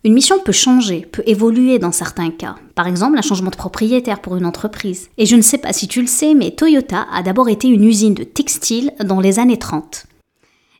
Une 0.04 0.14
mission 0.14 0.38
peut 0.38 0.52
changer, 0.52 1.00
peut 1.10 1.24
évoluer 1.26 1.78
dans 1.78 1.90
certains 1.90 2.30
cas. 2.30 2.54
Par 2.76 2.86
exemple, 2.86 3.18
un 3.18 3.22
changement 3.22 3.50
de 3.50 3.56
propriétaire 3.56 4.20
pour 4.20 4.36
une 4.36 4.46
entreprise. 4.46 5.10
Et 5.18 5.26
je 5.26 5.34
ne 5.34 5.42
sais 5.42 5.58
pas 5.58 5.72
si 5.72 5.88
tu 5.88 6.00
le 6.00 6.06
sais, 6.06 6.34
mais 6.34 6.52
Toyota 6.52 7.06
a 7.12 7.22
d'abord 7.22 7.48
été 7.48 7.68
une 7.68 7.84
usine 7.84 8.14
de 8.14 8.22
textile 8.24 8.92
dans 9.04 9.20
les 9.20 9.40
années 9.40 9.58
30. 9.58 10.06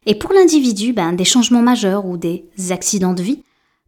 Et 0.06 0.14
pour 0.14 0.32
l'individu, 0.32 0.92
ben, 0.92 1.12
des 1.12 1.24
changements 1.24 1.62
majeurs 1.62 2.06
ou 2.06 2.16
des 2.16 2.44
accidents 2.70 3.12
de 3.12 3.22
vie 3.22 3.42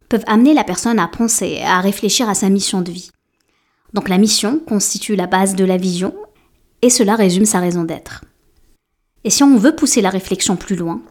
peuvent 0.09 0.25
amener 0.27 0.53
la 0.53 0.65
personne 0.65 0.99
à 0.99 1.07
penser, 1.07 1.61
à 1.65 1.79
réfléchir 1.79 2.27
à 2.29 2.35
sa 2.35 2.49
mission 2.49 2.81
de 2.81 2.91
vie. 2.91 3.11
Donc 3.93 4.09
la 4.09 4.17
mission 4.17 4.59
constitue 4.59 5.15
la 5.15 5.27
base 5.27 5.55
de 5.55 5.63
la 5.63 5.77
vision 5.77 6.13
et 6.81 6.89
cela 6.89 7.15
résume 7.15 7.45
sa 7.45 7.59
raison 7.59 7.83
d'être. 7.83 8.25
Et 9.23 9.29
si 9.29 9.43
on 9.43 9.57
veut 9.57 9.75
pousser 9.75 10.01
la 10.01 10.09
réflexion 10.09 10.57
plus 10.57 10.75
loin, 10.75 11.01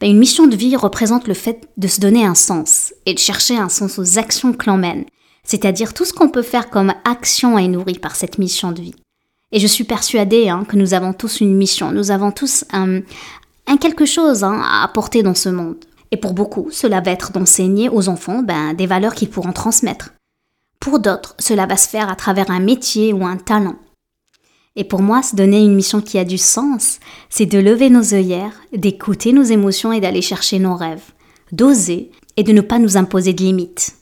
ben, 0.00 0.10
une 0.10 0.18
mission 0.18 0.46
de 0.46 0.56
vie 0.56 0.76
représente 0.76 1.28
le 1.28 1.34
fait 1.34 1.68
de 1.76 1.86
se 1.86 2.00
donner 2.00 2.24
un 2.24 2.34
sens 2.34 2.94
et 3.06 3.14
de 3.14 3.18
chercher 3.18 3.56
un 3.56 3.68
sens 3.68 3.98
aux 3.98 4.18
actions 4.18 4.52
que 4.52 4.68
l'on 4.68 4.76
mène, 4.76 5.04
c'est-à-dire 5.44 5.94
tout 5.94 6.04
ce 6.04 6.12
qu'on 6.12 6.28
peut 6.28 6.42
faire 6.42 6.70
comme 6.70 6.94
action 7.04 7.58
est 7.58 7.68
nourri 7.68 7.98
par 7.98 8.16
cette 8.16 8.38
mission 8.38 8.72
de 8.72 8.82
vie. 8.82 8.94
Et 9.52 9.60
je 9.60 9.66
suis 9.68 9.84
persuadée 9.84 10.48
hein, 10.48 10.64
que 10.68 10.76
nous 10.76 10.94
avons 10.94 11.12
tous 11.12 11.40
une 11.40 11.54
mission, 11.54 11.92
nous 11.92 12.10
avons 12.10 12.32
tous 12.32 12.64
un, 12.72 13.02
quelque 13.80 14.04
chose 14.04 14.42
hein, 14.42 14.60
à 14.64 14.82
apporter 14.82 15.22
dans 15.22 15.34
ce 15.34 15.48
monde. 15.48 15.76
Et 16.10 16.16
pour 16.16 16.32
beaucoup, 16.32 16.68
cela 16.70 17.00
va 17.00 17.12
être 17.12 17.32
d'enseigner 17.32 17.88
aux 17.88 18.08
enfants 18.08 18.42
ben, 18.42 18.74
des 18.74 18.86
valeurs 18.86 19.14
qu'ils 19.14 19.30
pourront 19.30 19.52
transmettre. 19.52 20.12
Pour 20.80 20.98
d'autres, 20.98 21.34
cela 21.38 21.66
va 21.66 21.76
se 21.76 21.88
faire 21.88 22.10
à 22.10 22.16
travers 22.16 22.50
un 22.50 22.60
métier 22.60 23.12
ou 23.12 23.24
un 23.24 23.36
talent. 23.36 23.76
Et 24.76 24.84
pour 24.84 25.02
moi, 25.02 25.22
se 25.22 25.36
donner 25.36 25.60
une 25.60 25.74
mission 25.74 26.00
qui 26.00 26.18
a 26.18 26.24
du 26.24 26.38
sens, 26.38 26.98
c'est 27.30 27.46
de 27.46 27.58
lever 27.58 27.90
nos 27.90 28.12
œillères, 28.12 28.60
d'écouter 28.76 29.32
nos 29.32 29.44
émotions 29.44 29.92
et 29.92 30.00
d'aller 30.00 30.22
chercher 30.22 30.58
nos 30.58 30.74
rêves, 30.74 31.12
d'oser 31.52 32.10
et 32.36 32.42
de 32.42 32.52
ne 32.52 32.60
pas 32.60 32.80
nous 32.80 32.96
imposer 32.96 33.32
de 33.32 33.42
limites. 33.42 33.96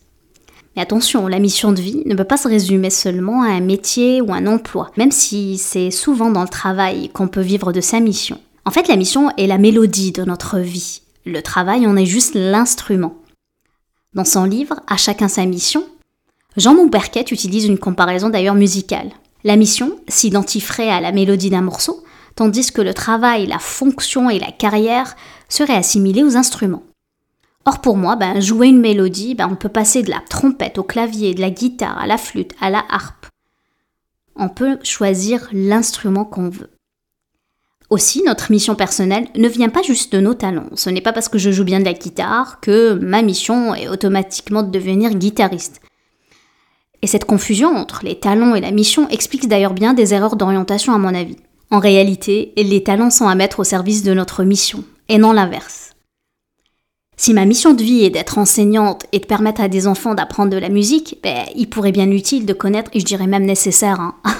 Mais 0.75 0.83
attention, 0.83 1.27
la 1.27 1.39
mission 1.39 1.73
de 1.73 1.81
vie 1.83 2.03
ne 2.07 2.15
peut 2.15 2.25
pas 2.25 2.39
se 2.39 2.49
résumer 2.49 2.89
seulement 2.89 3.43
à 3.43 3.49
un 3.49 3.61
métier 3.61 4.23
ou 4.23 4.33
un 4.33 4.47
emploi, 4.47 4.91
même 4.97 5.11
si 5.11 5.59
c'est 5.59 5.91
souvent 5.91 6.31
dans 6.31 6.43
le 6.43 6.49
travail 6.49 7.11
qu'on 7.11 7.29
peut 7.29 7.43
vivre 7.43 7.73
de 7.73 7.83
sa 7.83 8.01
mission. 8.01 8.41
En 8.65 8.71
fait, 8.71 8.89
la 8.89 8.97
mission 8.97 9.31
est 9.37 9.47
la 9.47 9.59
mélodie 9.59 10.13
de 10.13 10.25
notre 10.25 10.59
vie. 10.59 11.03
Le 11.27 11.43
travail 11.43 11.87
en 11.87 11.97
est 11.97 12.07
juste 12.07 12.35
l'instrument. 12.35 13.15
Dans 14.15 14.25
son 14.25 14.45
livre 14.45 14.81
À 14.87 14.97
chacun 14.97 15.29
sa 15.29 15.45
mission, 15.45 15.85
Jean 16.57 16.75
Montberquet 16.75 17.25
utilise 17.31 17.67
une 17.67 17.79
comparaison 17.79 18.31
d'ailleurs 18.31 18.55
musicale. 18.55 19.11
La 19.45 19.57
mission 19.57 19.99
s'identifierait 20.09 20.91
à 20.91 21.01
la 21.01 21.13
mélodie 21.13 21.51
d'un 21.51 21.63
morceau, 21.63 22.05
tandis 22.37 22.71
que 22.73 22.81
le 22.81 22.95
travail, 22.95 23.47
la 23.47 23.59
fonction 23.59 24.31
et 24.31 24.39
la 24.39 24.53
carrière 24.53 25.17
seraient 25.49 25.75
assimilés 25.75 26.23
aux 26.23 26.37
instruments. 26.37 26.85
Or 27.65 27.81
pour 27.81 27.97
moi, 27.97 28.17
ben, 28.17 28.41
jouer 28.41 28.69
une 28.69 28.81
mélodie, 28.81 29.35
ben, 29.35 29.49
on 29.51 29.57
peut 29.57 29.69
passer 29.69 30.03
de 30.03 30.11
la 30.11 30.23
trompette 30.29 30.79
au 30.79 30.83
clavier, 30.83 31.35
de 31.35 31.41
la 31.41 31.51
guitare 31.51 31.99
à 31.99 32.07
la 32.07 32.19
flûte, 32.19 32.53
à 32.61 32.71
la 32.71 32.85
harpe. 32.89 33.27
On 34.37 34.49
peut 34.49 34.79
choisir 34.83 35.49
l'instrument 35.53 36.25
qu'on 36.25 36.49
veut. 36.49 36.71
Aussi, 37.91 38.23
notre 38.25 38.51
mission 38.51 38.75
personnelle 38.75 39.29
ne 39.37 39.49
vient 39.49 39.69
pas 39.69 39.83
juste 39.83 40.15
de 40.15 40.21
nos 40.21 40.33
talents. 40.33 40.71
Ce 40.75 40.89
n'est 40.89 41.03
pas 41.03 41.13
parce 41.13 41.29
que 41.29 41.39
je 41.39 41.51
joue 41.51 41.65
bien 41.65 41.79
de 41.79 41.85
la 41.85 41.93
guitare 41.93 42.59
que 42.61 42.95
ma 42.95 43.21
mission 43.21 43.75
est 43.75 43.89
automatiquement 43.89 44.63
de 44.63 44.71
devenir 44.71 45.11
guitariste. 45.11 45.83
Et 47.03 47.09
cette 47.09 47.25
confusion 47.25 47.77
entre 47.77 48.05
les 48.05 48.19
talents 48.19 48.55
et 48.55 48.61
la 48.61 48.71
mission 48.71 49.09
explique 49.09 49.49
d'ailleurs 49.49 49.75
bien 49.75 49.93
des 49.93 50.15
erreurs 50.15 50.37
d'orientation 50.37 50.95
à 50.95 50.99
mon 50.99 51.15
avis. 51.15 51.37
En 51.71 51.81
réalité, 51.81 52.53
les 52.57 52.85
talents 52.85 53.11
sont 53.11 53.27
à 53.27 53.35
mettre 53.35 53.61
au 53.61 53.65
service 53.65 54.05
de 54.05 54.15
notre 54.15 54.45
mission, 54.45 54.85
et 55.09 55.19
non 55.19 55.33
l'inverse. 55.33 55.91
Si 57.17 57.35
ma 57.35 57.45
mission 57.45 57.73
de 57.73 57.83
vie 57.83 58.05
est 58.05 58.11
d'être 58.11 58.39
enseignante 58.39 59.07
et 59.13 59.19
de 59.19 59.27
permettre 59.27 59.61
à 59.61 59.69
des 59.69 59.87
enfants 59.87 60.15
d'apprendre 60.15 60.51
de 60.51 60.59
la 60.59 60.69
musique, 60.69 61.19
ben, 61.23 61.45
il 61.57 61.69
pourrait 61.69 61.93
bien 61.93 62.11
utile 62.11 62.47
de 62.47 62.53
connaître, 62.53 62.91
et 62.95 63.01
je 63.01 63.05
dirais 63.05 63.27
même 63.27 63.45
nécessaire, 63.45 64.01
hein. 64.01 64.15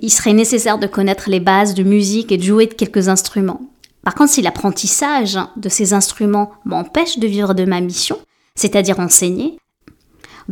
il 0.00 0.10
serait 0.10 0.32
nécessaire 0.32 0.78
de 0.78 0.86
connaître 0.86 1.28
les 1.28 1.40
bases 1.40 1.74
de 1.74 1.82
musique 1.82 2.32
et 2.32 2.38
de 2.38 2.42
jouer 2.42 2.66
de 2.66 2.74
quelques 2.74 3.08
instruments. 3.08 3.60
Par 4.02 4.14
contre, 4.14 4.32
si 4.32 4.42
l'apprentissage 4.42 5.38
de 5.56 5.68
ces 5.68 5.92
instruments 5.92 6.52
m'empêche 6.64 7.18
de 7.18 7.26
vivre 7.26 7.54
de 7.54 7.64
ma 7.64 7.80
mission, 7.80 8.18
c'est-à-dire 8.54 9.00
enseigner, 9.00 9.58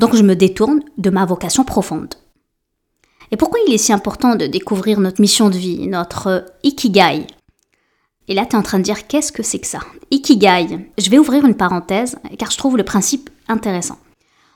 donc 0.01 0.17
je 0.17 0.23
me 0.23 0.35
détourne 0.35 0.81
de 0.97 1.11
ma 1.11 1.27
vocation 1.27 1.63
profonde. 1.63 2.15
Et 3.31 3.37
pourquoi 3.37 3.61
il 3.67 3.75
est 3.75 3.79
si 3.79 3.93
important 3.93 4.35
de 4.35 4.47
découvrir 4.47 4.99
notre 4.99 5.21
mission 5.21 5.51
de 5.51 5.59
vie, 5.59 5.87
notre 5.87 6.47
ikigai? 6.63 7.27
Et 8.27 8.33
là, 8.33 8.47
tu 8.47 8.57
es 8.57 8.59
en 8.59 8.63
train 8.63 8.79
de 8.79 8.85
dire 8.85 9.07
qu'est-ce 9.07 9.31
que 9.31 9.43
c'est 9.43 9.59
que 9.59 9.67
ça? 9.67 9.81
Ikigai. 10.11 10.91
Je 10.97 11.11
vais 11.11 11.19
ouvrir 11.19 11.45
une 11.45 11.55
parenthèse 11.55 12.17
car 12.39 12.51
je 12.51 12.57
trouve 12.57 12.79
le 12.79 12.83
principe 12.83 13.29
intéressant. 13.47 13.99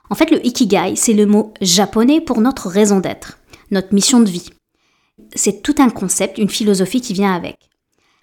En 0.08 0.14
fait, 0.14 0.30
le 0.30 0.44
ikigai, 0.44 0.96
c'est 0.96 1.12
le 1.12 1.26
mot 1.26 1.52
japonais 1.60 2.22
pour 2.22 2.40
notre 2.40 2.68
raison 2.68 3.00
d'être, 3.00 3.38
notre 3.70 3.92
mission 3.92 4.20
de 4.20 4.30
vie. 4.30 4.50
C'est 5.34 5.62
tout 5.62 5.74
un 5.78 5.90
concept, 5.90 6.38
une 6.38 6.48
philosophie 6.48 7.02
qui 7.02 7.12
vient 7.12 7.34
avec. 7.34 7.58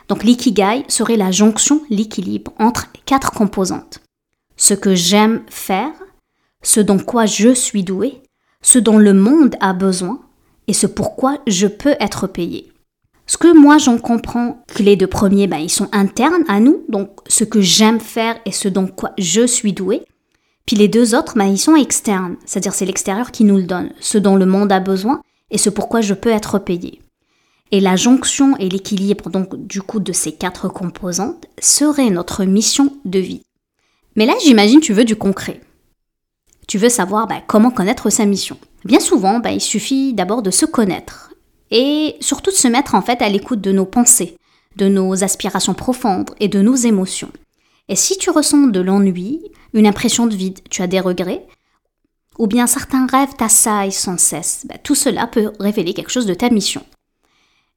Donc 0.08 0.24
l'ikigai 0.24 0.86
serait 0.88 1.18
la 1.18 1.32
jonction, 1.32 1.84
l'équilibre 1.92 2.52
entre 2.58 2.88
quatre 3.06 3.32
composantes. 3.32 4.00
Ce 4.58 4.74
que 4.74 4.96
j'aime 4.96 5.44
faire, 5.50 5.94
ce 6.62 6.80
dont 6.80 7.00
quoi 7.00 7.26
je 7.26 7.54
suis 7.54 7.84
doué, 7.84 8.22
ce 8.62 8.80
dont 8.80 8.98
le 8.98 9.14
monde 9.14 9.56
a 9.60 9.74
besoin 9.74 10.20
et 10.68 10.74
ce 10.74 10.88
pourquoi 10.88 11.40
je 11.48 11.68
peux 11.68 11.96
être 12.00 12.28
payé. 12.28 12.72
Ce 13.28 13.38
que 13.38 13.56
moi 13.56 13.78
j'en 13.78 13.98
comprends 13.98 14.64
que 14.68 14.84
les 14.84 14.96
deux 14.96 15.08
premiers, 15.08 15.48
ben, 15.48 15.58
ils 15.58 15.70
sont 15.70 15.90
internes 15.92 16.44
à 16.48 16.60
nous, 16.60 16.84
donc 16.90 17.10
ce 17.28 17.44
que 17.44 17.62
j'aime 17.62 18.00
faire 18.00 18.36
et 18.46 18.52
ce 18.52 18.68
dont 18.68 18.88
quoi 18.88 19.12
je 19.18 19.48
suis 19.48 19.74
doué. 19.74 20.04
Puis 20.66 20.76
les 20.76 20.88
deux 20.88 21.16
autres, 21.16 21.38
ben, 21.38 21.46
ils 21.46 21.58
sont 21.58 21.76
externes, 21.76 22.36
c'est-à-dire 22.46 22.74
c'est 22.74 22.86
l'extérieur 22.86 23.32
qui 23.32 23.44
nous 23.44 23.58
le 23.58 23.64
donne, 23.64 23.92
ce 24.00 24.18
dont 24.18 24.36
le 24.36 24.46
monde 24.46 24.72
a 24.72 24.80
besoin 24.80 25.22
et 25.50 25.58
ce 25.58 25.70
pourquoi 25.70 26.02
je 26.02 26.14
peux 26.14 26.30
être 26.30 26.60
payé. 26.60 27.02
Et 27.72 27.80
la 27.80 27.96
jonction 27.96 28.58
et 28.58 28.68
l'équilibre 28.68 29.30
donc 29.30 29.56
du 29.66 29.82
coup 29.82 30.02
de 30.02 30.12
ces 30.12 30.34
quatre 30.34 30.68
composantes 30.68 31.46
serait 31.62 32.10
notre 32.10 32.44
mission 32.44 32.94
de 33.06 33.20
vie. 33.20 33.44
Mais 34.18 34.26
là, 34.26 34.34
j'imagine 34.44 34.82
tu 34.82 34.94
veux 34.94 35.06
du 35.06 35.16
concret 35.16 35.62
tu 36.72 36.78
veux 36.78 36.88
savoir 36.88 37.28
bah, 37.28 37.42
comment 37.46 37.70
connaître 37.70 38.10
sa 38.10 38.26
mission. 38.26 38.58
Bien 38.86 39.02
souvent, 39.02 39.40
bah, 39.40 39.52
il 39.52 39.60
suffit 39.60 40.14
d'abord 40.14 40.42
de 40.42 40.52
se 40.52 40.66
connaître 40.66 41.34
et 41.70 42.16
surtout 42.22 42.50
de 42.50 42.56
se 42.56 42.70
mettre 42.70 42.96
en 42.96 43.02
fait 43.02 43.22
à 43.22 43.28
l'écoute 43.28 43.60
de 43.60 43.74
nos 43.74 43.84
pensées, 43.84 44.38
de 44.78 44.88
nos 44.88 45.22
aspirations 45.22 45.74
profondes 45.74 46.32
et 46.40 46.48
de 46.48 46.62
nos 46.62 46.76
émotions. 46.76 47.30
Et 47.90 47.98
si 47.98 48.18
tu 48.18 48.30
ressens 48.30 48.68
de 48.68 48.80
l'ennui, 48.80 49.42
une 49.74 49.86
impression 49.86 50.28
de 50.28 50.34
vide, 50.34 50.60
tu 50.70 50.82
as 50.82 50.88
des 50.88 51.02
regrets, 51.02 51.46
ou 52.40 52.48
bien 52.48 52.68
certains 52.68 53.06
rêves 53.06 53.36
t'assaillent 53.38 53.92
sans 53.92 54.18
cesse, 54.18 54.66
bah, 54.70 54.78
tout 54.82 54.96
cela 54.96 55.28
peut 55.28 55.52
révéler 55.60 55.94
quelque 55.94 56.10
chose 56.10 56.26
de 56.26 56.34
ta 56.34 56.50
mission. 56.50 56.86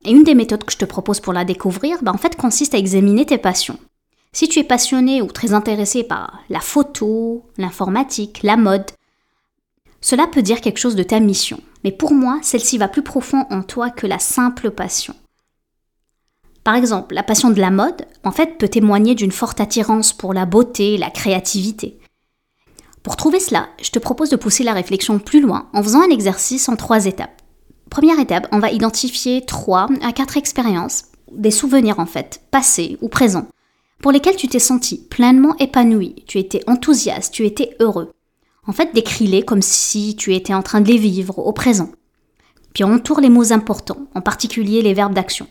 Et 0.04 0.12
une 0.12 0.22
des 0.22 0.36
méthodes 0.36 0.62
que 0.62 0.72
je 0.72 0.78
te 0.78 0.84
propose 0.84 1.18
pour 1.18 1.32
la 1.32 1.44
découvrir, 1.44 1.98
en 2.06 2.16
fait, 2.16 2.36
consiste 2.36 2.74
à 2.74 2.78
examiner 2.78 3.26
tes 3.26 3.38
passions. 3.38 3.80
Si 4.34 4.48
tu 4.48 4.58
es 4.58 4.64
passionné 4.64 5.22
ou 5.22 5.28
très 5.28 5.52
intéressé 5.54 6.02
par 6.02 6.40
la 6.50 6.58
photo, 6.58 7.44
l'informatique, 7.56 8.40
la 8.42 8.56
mode, 8.56 8.90
cela 10.00 10.26
peut 10.26 10.42
dire 10.42 10.60
quelque 10.60 10.80
chose 10.80 10.96
de 10.96 11.04
ta 11.04 11.20
mission. 11.20 11.60
Mais 11.84 11.92
pour 11.92 12.12
moi, 12.12 12.40
celle-ci 12.42 12.76
va 12.76 12.88
plus 12.88 13.04
profond 13.04 13.46
en 13.50 13.62
toi 13.62 13.90
que 13.90 14.08
la 14.08 14.18
simple 14.18 14.72
passion. 14.72 15.14
Par 16.64 16.74
exemple, 16.74 17.14
la 17.14 17.22
passion 17.22 17.50
de 17.50 17.60
la 17.60 17.70
mode, 17.70 18.06
en 18.24 18.32
fait, 18.32 18.58
peut 18.58 18.66
témoigner 18.66 19.14
d'une 19.14 19.30
forte 19.30 19.60
attirance 19.60 20.12
pour 20.12 20.34
la 20.34 20.46
beauté 20.46 20.98
la 20.98 21.10
créativité. 21.10 22.00
Pour 23.04 23.14
trouver 23.14 23.38
cela, 23.38 23.68
je 23.80 23.90
te 23.90 24.00
propose 24.00 24.30
de 24.30 24.36
pousser 24.36 24.64
la 24.64 24.72
réflexion 24.72 25.20
plus 25.20 25.42
loin 25.42 25.68
en 25.72 25.82
faisant 25.82 26.02
un 26.02 26.10
exercice 26.10 26.68
en 26.68 26.74
trois 26.74 27.06
étapes. 27.06 27.40
Première 27.88 28.18
étape, 28.18 28.48
on 28.50 28.58
va 28.58 28.72
identifier 28.72 29.44
trois 29.46 29.86
à 30.02 30.10
quatre 30.10 30.36
expériences, 30.36 31.04
des 31.30 31.52
souvenirs 31.52 32.00
en 32.00 32.06
fait, 32.06 32.40
passés 32.50 32.98
ou 33.00 33.08
présents, 33.08 33.46
pour 34.04 34.12
lesquels 34.12 34.36
tu 34.36 34.48
t'es 34.48 34.58
senti 34.58 34.98
pleinement 34.98 35.56
épanoui, 35.56 36.24
tu 36.26 36.38
étais 36.38 36.60
enthousiaste, 36.66 37.32
tu 37.32 37.46
étais 37.46 37.74
heureux. 37.80 38.12
En 38.66 38.72
fait, 38.72 38.92
décris-les 38.92 39.46
comme 39.46 39.62
si 39.62 40.14
tu 40.14 40.34
étais 40.34 40.52
en 40.52 40.60
train 40.60 40.82
de 40.82 40.88
les 40.88 40.98
vivre 40.98 41.38
au 41.38 41.54
présent. 41.54 41.88
Puis 42.74 42.84
entoure 42.84 43.22
les 43.22 43.30
mots 43.30 43.54
importants, 43.54 44.06
en 44.14 44.20
particulier 44.20 44.82
les 44.82 44.92
verbes 44.92 45.14
d'action. 45.14 45.46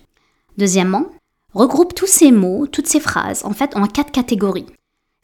Deuxièmement, 0.60 1.07
regroupe 1.55 1.95
tous 1.95 2.05
ces 2.05 2.31
mots, 2.31 2.67
toutes 2.67 2.86
ces 2.86 3.00
phrases, 3.00 3.43
en 3.43 3.53
fait, 3.53 3.75
en 3.75 3.88
quatre 3.88 4.12
catégories. 4.12 4.67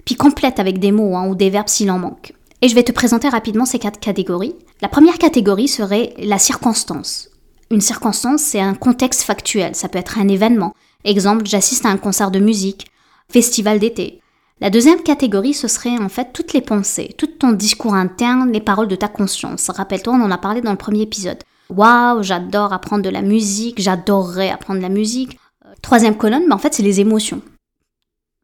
Puis 0.05 0.15
complète 0.15 0.59
avec 0.59 0.79
des 0.79 0.91
mots 0.91 1.15
hein, 1.15 1.27
ou 1.27 1.35
des 1.35 1.51
verbes 1.51 1.69
s'il 1.69 1.91
en 1.91 1.99
manque. 1.99 2.33
Et 2.63 2.67
je 2.67 2.73
vais 2.73 2.81
te 2.81 2.91
présenter 2.91 3.29
rapidement 3.29 3.65
ces 3.65 3.77
quatre 3.77 3.99
catégories. 3.99 4.55
La 4.81 4.89
première 4.89 5.19
catégorie 5.19 5.67
serait 5.67 6.15
la 6.17 6.39
circonstance. 6.39 7.29
Une 7.69 7.81
circonstance, 7.81 8.41
c'est 8.41 8.59
un 8.59 8.73
contexte 8.73 9.21
factuel. 9.21 9.75
Ça 9.75 9.87
peut 9.87 9.99
être 9.99 10.17
un 10.17 10.29
événement. 10.29 10.73
Exemple, 11.03 11.45
j'assiste 11.45 11.85
à 11.85 11.89
un 11.89 11.97
concert 11.97 12.31
de 12.31 12.39
musique, 12.39 12.87
festival 13.31 13.79
d'été. 13.79 14.21
La 14.61 14.69
deuxième 14.69 15.03
catégorie, 15.03 15.53
ce 15.53 15.69
serait 15.69 15.97
en 15.97 16.09
fait 16.09 16.33
toutes 16.33 16.53
les 16.53 16.61
pensées, 16.61 17.15
tout 17.17 17.27
ton 17.27 17.53
discours 17.53 17.93
interne, 17.93 18.51
les 18.51 18.59
paroles 18.59 18.89
de 18.89 18.95
ta 18.95 19.07
conscience. 19.07 19.69
Rappelle-toi, 19.69 20.13
on 20.13 20.21
en 20.21 20.31
a 20.31 20.37
parlé 20.37 20.61
dans 20.61 20.71
le 20.71 20.77
premier 20.77 21.01
épisode. 21.01 21.39
Waouh, 21.69 22.23
j'adore 22.23 22.73
apprendre 22.73 23.03
de 23.03 23.09
la 23.09 23.21
musique, 23.21 23.79
j'adorerais 23.81 24.49
apprendre 24.49 24.79
de 24.79 24.83
la 24.83 24.89
musique. 24.89 25.39
Troisième 25.81 26.17
colonne, 26.17 26.43
mais 26.47 26.55
en 26.55 26.57
fait, 26.57 26.73
c'est 26.73 26.83
les 26.83 26.99
émotions. 26.99 27.41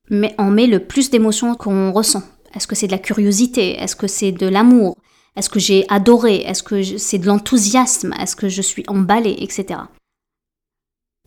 Mais 0.10 0.36
on 0.38 0.51
met 0.51 0.68
le 0.68 0.80
plus 0.80 1.10
d'émotions 1.10 1.56
qu'on 1.56 1.92
ressent. 1.92 2.24
Est-ce 2.54 2.68
que 2.68 2.75
c'est 2.75 2.88
de 2.88 2.92
la 2.94 3.00
curiosité? 3.00 3.72
Est-ce 3.72 3.96
que 3.96 4.08
c'est 4.08 4.32
de 4.32 4.48
l'amour? 4.48 4.96
Est-ce 5.36 5.50
que 5.50 5.60
j'ai 5.60 5.86
adoré? 5.89 6.38
Est-ce 6.38 6.63
que 6.63 6.82
c'est 6.82 7.18
de 7.18 7.25
l'enthousiasme? 7.25 8.13
Est-ce 8.22 8.38
que 8.38 8.48
je 8.48 8.62
suis 8.62 8.86
emballée? 8.88 9.36
Etc. 9.39 9.80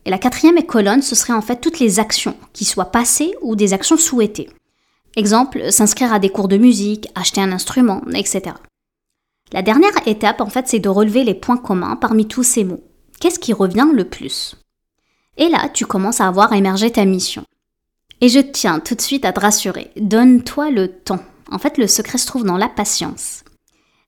Et 0.09 0.11
la 0.11 0.17
quatrième 0.17 0.63
colonne, 0.63 1.03
ce 1.03 1.15
serait 1.15 1.35
en 1.35 1.43
fait 1.43 1.61
toutes 1.61 1.81
les 1.81 2.01
actions, 2.01 2.35
qui 2.55 2.65
soient 2.65 2.91
passées 2.91 3.35
ou 3.43 3.57
des 3.57 3.75
actions 3.75 3.99
souhaitées. 3.99 4.49
Exemple, 5.17 5.71
s'inscrire 5.71 6.15
à 6.15 6.19
des 6.19 6.31
cours 6.31 6.49
de 6.49 6.57
musique, 6.57 7.09
acheter 7.15 7.43
un 7.43 7.53
instrument, 7.53 8.01
etc. 8.15 8.55
La 9.53 9.61
dernière 9.61 9.91
étape, 10.07 10.41
en 10.41 10.49
fait, 10.49 10.67
c'est 10.67 10.79
de 10.79 10.89
relever 10.89 11.25
les 11.25 11.35
points 11.35 11.59
communs 11.59 11.95
parmi 11.95 12.27
tous 12.27 12.43
ces 12.43 12.65
mots. 12.65 12.83
Qu'est-ce 13.21 13.39
qui 13.39 13.53
revient 13.53 13.89
le 13.93 14.07
plus? 14.07 14.55
Et 15.37 15.51
là, 15.51 15.69
tu 15.69 15.85
commences 15.85 16.23
à 16.23 16.27
avoir 16.27 16.55
émergé 16.55 16.91
ta 16.91 17.05
mission. 17.05 17.45
Et 18.23 18.31
je 18.31 18.41
tiens 18.41 18.81
tout 18.81 18.95
de 18.95 19.03
suite 19.03 19.27
à 19.27 19.35
te 19.35 19.41
rassurer, 19.41 19.91
donne-toi 19.97 20.71
le 20.71 20.89
temps. 20.89 21.23
En 21.53 21.59
fait, 21.59 21.77
le 21.77 21.87
secret 21.87 22.17
se 22.17 22.27
trouve 22.27 22.45
dans 22.45 22.57
la 22.57 22.71
patience. 22.71 23.45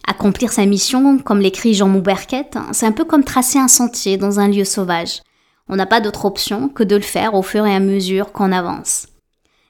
Accomplir 0.09 0.51
sa 0.51 0.65
mission, 0.65 1.19
comme 1.19 1.41
l'écrit 1.41 1.75
Jean 1.75 1.89
Mouberquette, 1.89 2.57
c'est 2.73 2.87
un 2.87 2.93
peu 2.93 3.05
comme 3.05 3.23
tracer 3.23 3.59
un 3.59 3.69
sentier 3.69 4.17
dans 4.17 4.41
un 4.41 4.49
lieu 4.49 4.65
sauvage. 4.65 5.21
On 5.71 5.77
n'a 5.77 5.87
pas 5.87 6.01
d'autre 6.01 6.25
option 6.25 6.69
que 6.69 6.83
de 6.83 6.97
le 6.97 7.03
faire 7.03 7.35
au 7.35 7.43
fur 7.43 7.65
et 7.65 7.75
à 7.75 7.79
mesure 7.79 8.33
qu'on 8.33 8.51
avance. 8.51 9.07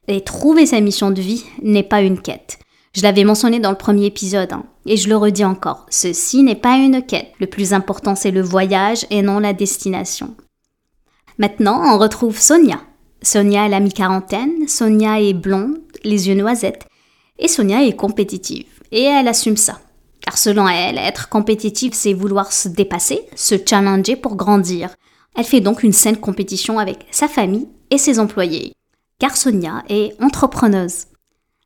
Et 0.08 0.22
trouver 0.22 0.64
sa 0.64 0.80
mission 0.80 1.10
de 1.10 1.20
vie 1.20 1.44
n'est 1.62 1.82
pas 1.82 2.00
une 2.00 2.20
quête. 2.20 2.58
Je 2.96 3.02
l'avais 3.02 3.22
mentionné 3.22 3.60
dans 3.60 3.70
le 3.70 3.76
premier 3.76 4.06
épisode, 4.06 4.52
hein, 4.52 4.64
et 4.86 4.96
je 4.96 5.08
le 5.10 5.16
redis 5.16 5.44
encore, 5.44 5.86
ceci 5.90 6.42
n'est 6.42 6.56
pas 6.56 6.76
une 6.76 7.02
quête. 7.02 7.32
Le 7.38 7.46
plus 7.46 7.74
important, 7.74 8.16
c'est 8.16 8.30
le 8.30 8.40
voyage 8.40 9.06
et 9.10 9.20
non 9.20 9.38
la 9.38 9.52
destination. 9.52 10.34
Maintenant, 11.38 11.82
on 11.94 11.98
retrouve 11.98 12.38
Sonia. 12.38 12.80
Sonia 13.22 13.66
est 13.66 13.68
la 13.68 13.80
mi-quarantaine, 13.80 14.66
Sonia 14.66 15.20
est 15.20 15.34
blonde, 15.34 15.78
les 16.02 16.28
yeux 16.28 16.34
noisettes, 16.34 16.86
et 17.38 17.46
Sonia 17.46 17.84
est 17.84 17.94
compétitive. 17.94 18.66
Et 18.90 19.02
elle 19.02 19.28
assume 19.28 19.58
ça. 19.58 19.78
Car 20.22 20.38
selon 20.38 20.66
elle, 20.66 20.98
être 20.98 21.28
compétitive, 21.28 21.92
c'est 21.94 22.14
vouloir 22.14 22.52
se 22.52 22.68
dépasser, 22.68 23.20
se 23.36 23.54
challenger 23.64 24.16
pour 24.16 24.34
grandir. 24.34 24.90
Elle 25.36 25.44
fait 25.44 25.60
donc 25.60 25.82
une 25.82 25.92
saine 25.92 26.16
compétition 26.16 26.78
avec 26.78 27.06
sa 27.10 27.28
famille 27.28 27.68
et 27.90 27.98
ses 27.98 28.18
employés. 28.18 28.72
Car 29.18 29.36
Sonia 29.36 29.82
est 29.88 30.20
entrepreneuse. 30.22 31.06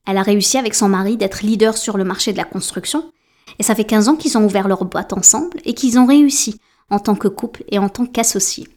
Elle 0.07 0.19
a 0.19 0.23
réussi 0.23 0.59
avec 0.59 0.75
son 0.75 0.89
mari 0.89 1.17
d'être 1.17 1.43
leader 1.43 1.77
sur 1.77 1.97
le 1.97 2.05
marché 2.05 2.33
de 2.33 2.37
la 2.37 2.45
construction, 2.45 3.11
et 3.59 3.63
ça 3.63 3.75
fait 3.75 3.85
15 3.85 4.09
ans 4.09 4.17
qu'ils 4.17 4.37
ont 4.37 4.45
ouvert 4.45 4.69
leur 4.69 4.85
boîte 4.85 5.13
ensemble 5.13 5.59
et 5.65 5.75
qu'ils 5.75 5.99
ont 5.99 6.07
réussi 6.07 6.61
en 6.91 6.99
tant 6.99 7.15
que 7.15 7.29
couple 7.29 7.65
et 7.71 7.79
en 7.79 7.89
tant 7.89 8.07
qu'associés. 8.07 8.69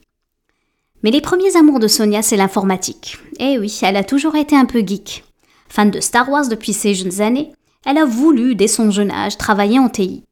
Mais 1.03 1.11
les 1.11 1.21
premiers 1.21 1.55
amours 1.55 1.79
de 1.79 1.87
Sonia, 1.87 2.21
c'est 2.21 2.37
l'informatique. 2.37 3.17
Eh 3.39 3.59
oui, 3.59 3.77
elle 3.83 3.97
a 3.97 4.03
toujours 4.03 4.35
été 4.35 4.55
un 4.55 4.65
peu 4.65 4.79
geek. 4.79 5.23
Fan 5.69 5.91
de 5.91 5.99
Star 5.99 6.29
Wars 6.29 6.47
depuis 6.47 6.73
ses 6.73 6.95
jeunes 6.95 7.21
années, 7.21 7.51
elle 7.85 7.97
a 7.97 8.05
voulu, 8.05 8.55
dès 8.55 8.67
son 8.67 8.89
jeune 8.89 9.11
âge, 9.11 9.37
travailler 9.37 9.79
en 9.79 9.89
TI. 9.89 10.23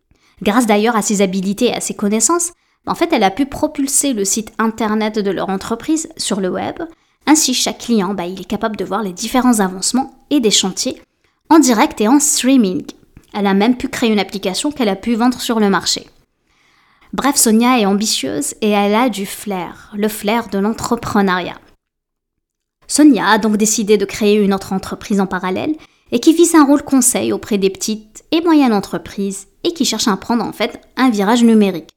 Grâce 0.42 0.66
d'ailleurs 0.66 0.96
à 0.96 1.02
ses 1.02 1.22
habilités 1.22 1.68
et 1.68 1.74
à 1.74 1.82
ses 1.82 1.94
connaissances, 1.94 2.52
en 2.88 2.96
fait, 2.96 3.12
elle 3.14 3.24
a 3.24 3.32
pu 3.32 3.46
propulser 3.46 4.14
le 4.14 4.26
site 4.26 4.54
internet 4.58 5.20
de 5.20 5.32
leur 5.32 5.50
entreprise 5.50 6.10
sur 6.18 6.40
le 6.40 6.50
web, 6.50 6.82
ainsi, 7.28 7.54
chaque 7.54 7.80
client, 7.80 8.14
bah, 8.14 8.28
il 8.28 8.40
est 8.40 8.46
capable 8.46 8.76
de 8.76 8.86
voir 8.86 9.02
les 9.02 9.14
différents 9.14 9.60
avancements 9.60 10.14
et 10.30 10.40
des 10.40 10.52
chantiers 10.52 11.02
en 11.50 11.60
direct 11.60 12.02
et 12.02 12.08
en 12.08 12.20
streaming. 12.20 12.86
Elle 13.34 13.48
a 13.48 13.54
même 13.54 13.78
pu 13.78 13.88
créer 13.88 14.12
une 14.12 14.20
application 14.20 14.72
qu'elle 14.72 14.90
a 14.90 14.96
pu 14.96 15.16
vendre 15.16 15.40
sur 15.40 15.60
le 15.60 15.70
marché. 15.70 16.08
Bref, 17.14 17.36
Sonia 17.36 17.80
est 17.80 17.86
ambitieuse 17.86 18.56
et 18.62 18.70
elle 18.70 18.96
a 18.96 19.10
du 19.10 19.26
flair, 19.26 19.92
le 19.96 20.08
flair 20.08 20.50
de 20.50 20.58
l'entrepreneuriat. 20.58 21.60
Sonia 22.88 23.28
a 23.28 23.38
donc 23.38 23.58
décidé 23.58 23.98
de 23.98 24.06
créer 24.06 24.36
une 24.36 24.54
autre 24.54 24.74
entreprise 24.74 25.20
en 25.20 25.28
parallèle 25.28 25.76
et 26.12 26.20
qui 26.20 26.34
vise 26.34 26.56
un 26.56 26.66
rôle 26.66 26.84
conseil 26.84 27.34
auprès 27.34 27.58
des 27.58 27.70
petites 27.70 28.24
et 28.32 28.42
moyennes 28.42 28.74
entreprises 28.74 29.48
et 29.64 29.74
qui 29.74 29.86
cherche 29.86 30.08
à 30.08 30.18
prendre 30.18 30.44
en 30.44 30.52
fait 30.52 30.80
un 30.98 31.10
virage 31.10 31.44
numérique. 31.44 31.95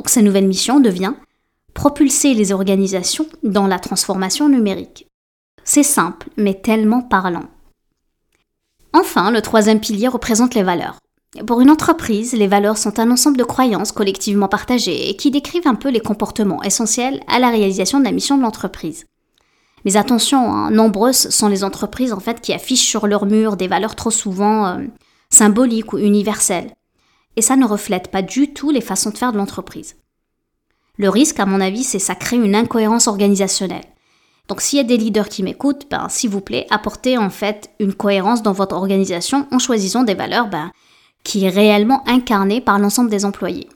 Donc 0.00 0.08
sa 0.08 0.22
nouvelle 0.22 0.48
mission 0.48 0.80
devient 0.80 1.12
propulser 1.74 2.32
les 2.32 2.52
organisations 2.52 3.26
dans 3.42 3.66
la 3.66 3.78
transformation 3.78 4.48
numérique. 4.48 5.08
C'est 5.62 5.82
simple, 5.82 6.30
mais 6.38 6.54
tellement 6.54 7.02
parlant. 7.02 7.44
Enfin, 8.94 9.30
le 9.30 9.42
troisième 9.42 9.78
pilier 9.78 10.08
représente 10.08 10.54
les 10.54 10.62
valeurs. 10.62 11.00
Pour 11.46 11.60
une 11.60 11.68
entreprise, 11.68 12.32
les 12.32 12.46
valeurs 12.46 12.78
sont 12.78 12.98
un 12.98 13.10
ensemble 13.10 13.36
de 13.36 13.44
croyances 13.44 13.92
collectivement 13.92 14.48
partagées 14.48 15.10
et 15.10 15.16
qui 15.16 15.30
décrivent 15.30 15.68
un 15.68 15.74
peu 15.74 15.90
les 15.90 16.00
comportements 16.00 16.62
essentiels 16.62 17.20
à 17.26 17.38
la 17.38 17.50
réalisation 17.50 17.98
de 17.98 18.04
la 18.04 18.12
mission 18.12 18.38
de 18.38 18.42
l'entreprise. 18.42 19.04
Mais 19.84 19.98
attention, 19.98 20.50
hein, 20.50 20.70
nombreuses 20.70 21.28
sont 21.28 21.48
les 21.48 21.62
entreprises 21.62 22.14
en 22.14 22.20
fait 22.20 22.40
qui 22.40 22.54
affichent 22.54 22.88
sur 22.88 23.06
leur 23.06 23.26
mur 23.26 23.58
des 23.58 23.68
valeurs 23.68 23.96
trop 23.96 24.10
souvent 24.10 24.66
euh, 24.66 24.78
symboliques 25.28 25.92
ou 25.92 25.98
universelles. 25.98 26.72
Et 27.36 27.42
ça 27.42 27.56
ne 27.56 27.66
reflète 27.66 28.10
pas 28.10 28.22
du 28.22 28.52
tout 28.52 28.70
les 28.70 28.80
façons 28.80 29.10
de 29.10 29.18
faire 29.18 29.32
de 29.32 29.38
l'entreprise. 29.38 29.96
Le 30.96 31.08
risque, 31.08 31.40
à 31.40 31.46
mon 31.46 31.60
avis, 31.60 31.84
c'est 31.84 31.98
ça 31.98 32.14
crée 32.14 32.36
une 32.36 32.54
incohérence 32.54 33.08
organisationnelle. 33.08 33.84
Donc 34.48 34.60
s'il 34.60 34.78
y 34.78 34.80
a 34.80 34.84
des 34.84 34.96
leaders 34.96 35.28
qui 35.28 35.42
m'écoutent, 35.42 35.86
ben, 35.90 36.08
s'il 36.08 36.28
vous 36.28 36.40
plaît, 36.40 36.66
apportez 36.70 37.16
en 37.16 37.30
fait 37.30 37.70
une 37.78 37.94
cohérence 37.94 38.42
dans 38.42 38.52
votre 38.52 38.74
organisation 38.74 39.46
en 39.52 39.60
choisissant 39.60 40.02
des 40.02 40.14
valeurs 40.14 40.48
ben, 40.48 40.72
qui 41.22 41.44
est 41.44 41.50
réellement 41.50 42.02
incarnées 42.08 42.60
par 42.60 42.78
l'ensemble 42.78 43.10
des 43.10 43.24
employés. 43.24 43.68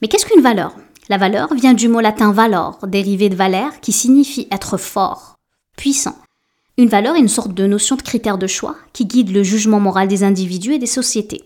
Mais 0.00 0.08
qu'est-ce 0.08 0.26
qu'une 0.26 0.42
valeur? 0.42 0.74
La 1.08 1.18
valeur 1.18 1.54
vient 1.54 1.74
du 1.74 1.88
mot 1.88 2.00
latin 2.00 2.32
valor, 2.32 2.78
dérivé 2.86 3.28
de 3.28 3.36
valer, 3.36 3.68
qui 3.82 3.92
signifie 3.92 4.48
être 4.50 4.78
fort, 4.78 5.36
puissant. 5.76 6.16
Une 6.78 6.88
valeur 6.88 7.14
est 7.14 7.20
une 7.20 7.28
sorte 7.28 7.54
de 7.54 7.66
notion 7.66 7.96
de 7.96 8.02
critère 8.02 8.38
de 8.38 8.46
choix 8.46 8.76
qui 8.92 9.06
guide 9.06 9.30
le 9.30 9.42
jugement 9.42 9.78
moral 9.78 10.08
des 10.08 10.24
individus 10.24 10.74
et 10.74 10.78
des 10.78 10.86
sociétés. 10.86 11.44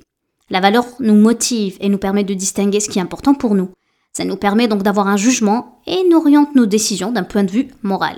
La 0.51 0.61
valeur 0.61 0.85
nous 0.99 1.15
motive 1.15 1.77
et 1.81 1.89
nous 1.89 1.99
permet 1.99 2.25
de 2.25 2.35
distinguer 2.35 2.81
ce 2.81 2.91
qui 2.91 2.99
est 2.99 3.03
important 3.03 3.35
pour 3.35 3.55
nous. 3.55 3.71
Ça 4.13 4.25
nous 4.25 4.37
permet 4.37 4.67
donc 4.67 4.83
d'avoir 4.83 5.07
un 5.07 5.17
jugement 5.17 5.81
et 5.87 6.03
n'oriente 6.09 6.57
nos 6.57 6.67
décisions 6.67 7.13
d'un 7.13 7.23
point 7.23 7.45
de 7.45 7.51
vue 7.51 7.69
moral. 7.83 8.17